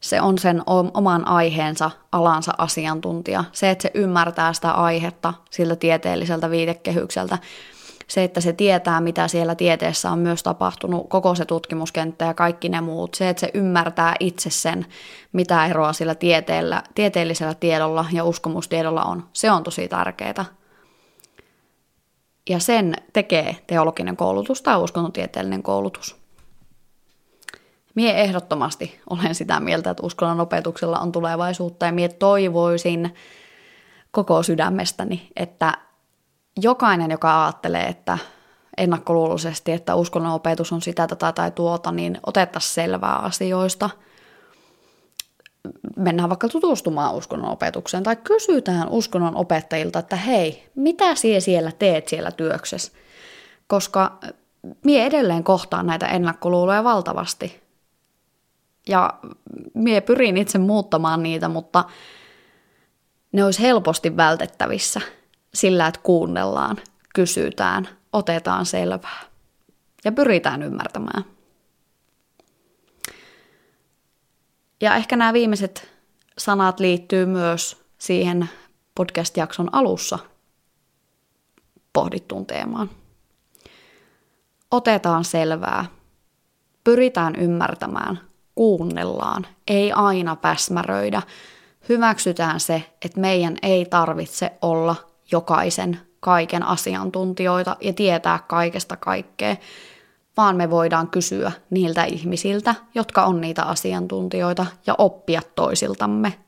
[0.00, 0.62] se on sen
[0.94, 3.44] oman aiheensa, alansa asiantuntija.
[3.52, 7.38] Se, että se ymmärtää sitä aihetta siltä tieteelliseltä viitekehykseltä.
[8.08, 12.68] Se, että se tietää, mitä siellä tieteessä on myös tapahtunut, koko se tutkimuskenttä ja kaikki
[12.68, 13.14] ne muut.
[13.14, 14.86] Se, että se ymmärtää itse sen,
[15.32, 19.24] mitä eroa sillä tieteellä, tieteellisellä tiedolla ja uskomustiedolla on.
[19.32, 20.44] Se on tosi tärkeää.
[22.48, 26.27] Ja sen tekee teologinen koulutus tai uskontotieteellinen koulutus.
[27.98, 33.14] Mie ehdottomasti olen sitä mieltä, että uskonnon opetuksella on tulevaisuutta ja mie toivoisin
[34.10, 35.78] koko sydämestäni, että
[36.62, 38.18] jokainen, joka ajattelee, että
[38.76, 43.90] ennakkoluuloisesti, että uskonnon opetus on sitä, tätä tai tuota, niin otettaisiin selvää asioista.
[45.96, 52.08] Mennään vaikka tutustumaan uskonnon opetukseen tai kysytään uskonnon opettajilta, että hei, mitä sie siellä teet
[52.08, 52.92] siellä työksessä?
[53.66, 54.18] Koska
[54.84, 57.67] mie edelleen kohtaan näitä ennakkoluuloja valtavasti.
[58.88, 59.18] Ja
[59.74, 61.84] mie pyrin itse muuttamaan niitä, mutta
[63.32, 65.00] ne olisi helposti vältettävissä
[65.54, 66.76] sillä, että kuunnellaan,
[67.14, 69.20] kysytään, otetaan selvää
[70.04, 71.24] ja pyritään ymmärtämään.
[74.80, 75.90] Ja ehkä nämä viimeiset
[76.38, 78.48] sanat liittyy myös siihen
[78.94, 80.18] podcast-jakson alussa
[81.92, 82.90] pohdittuun teemaan.
[84.70, 85.84] Otetaan selvää,
[86.84, 88.27] pyritään ymmärtämään,
[88.58, 91.22] kuunnellaan, ei aina päsmäröidä,
[91.88, 94.96] hyväksytään se, että meidän ei tarvitse olla
[95.32, 99.56] jokaisen kaiken asiantuntijoita ja tietää kaikesta kaikkea,
[100.36, 106.38] vaan me voidaan kysyä niiltä ihmisiltä, jotka on niitä asiantuntijoita ja oppia toisiltamme.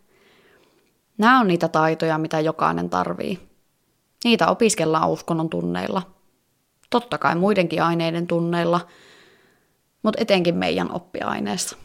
[1.19, 3.39] Nämä on niitä taitoja, mitä jokainen tarvii.
[4.25, 6.03] Niitä opiskellaan uskonnon tunneilla.
[6.91, 8.81] Totta kai muidenkin aineiden tunneilla,
[10.03, 11.77] mutta etenkin meidän oppiaineessa.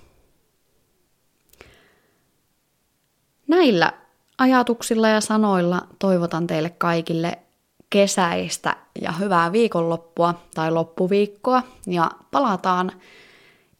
[3.47, 3.93] Näillä
[4.37, 7.39] ajatuksilla ja sanoilla toivotan teille kaikille
[7.89, 12.91] kesäistä ja hyvää viikonloppua tai loppuviikkoa ja palataan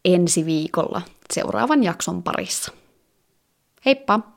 [0.06, 1.02] ensi viikolla
[1.34, 2.72] seuraavan jakson parissa.
[3.86, 4.35] Heippa!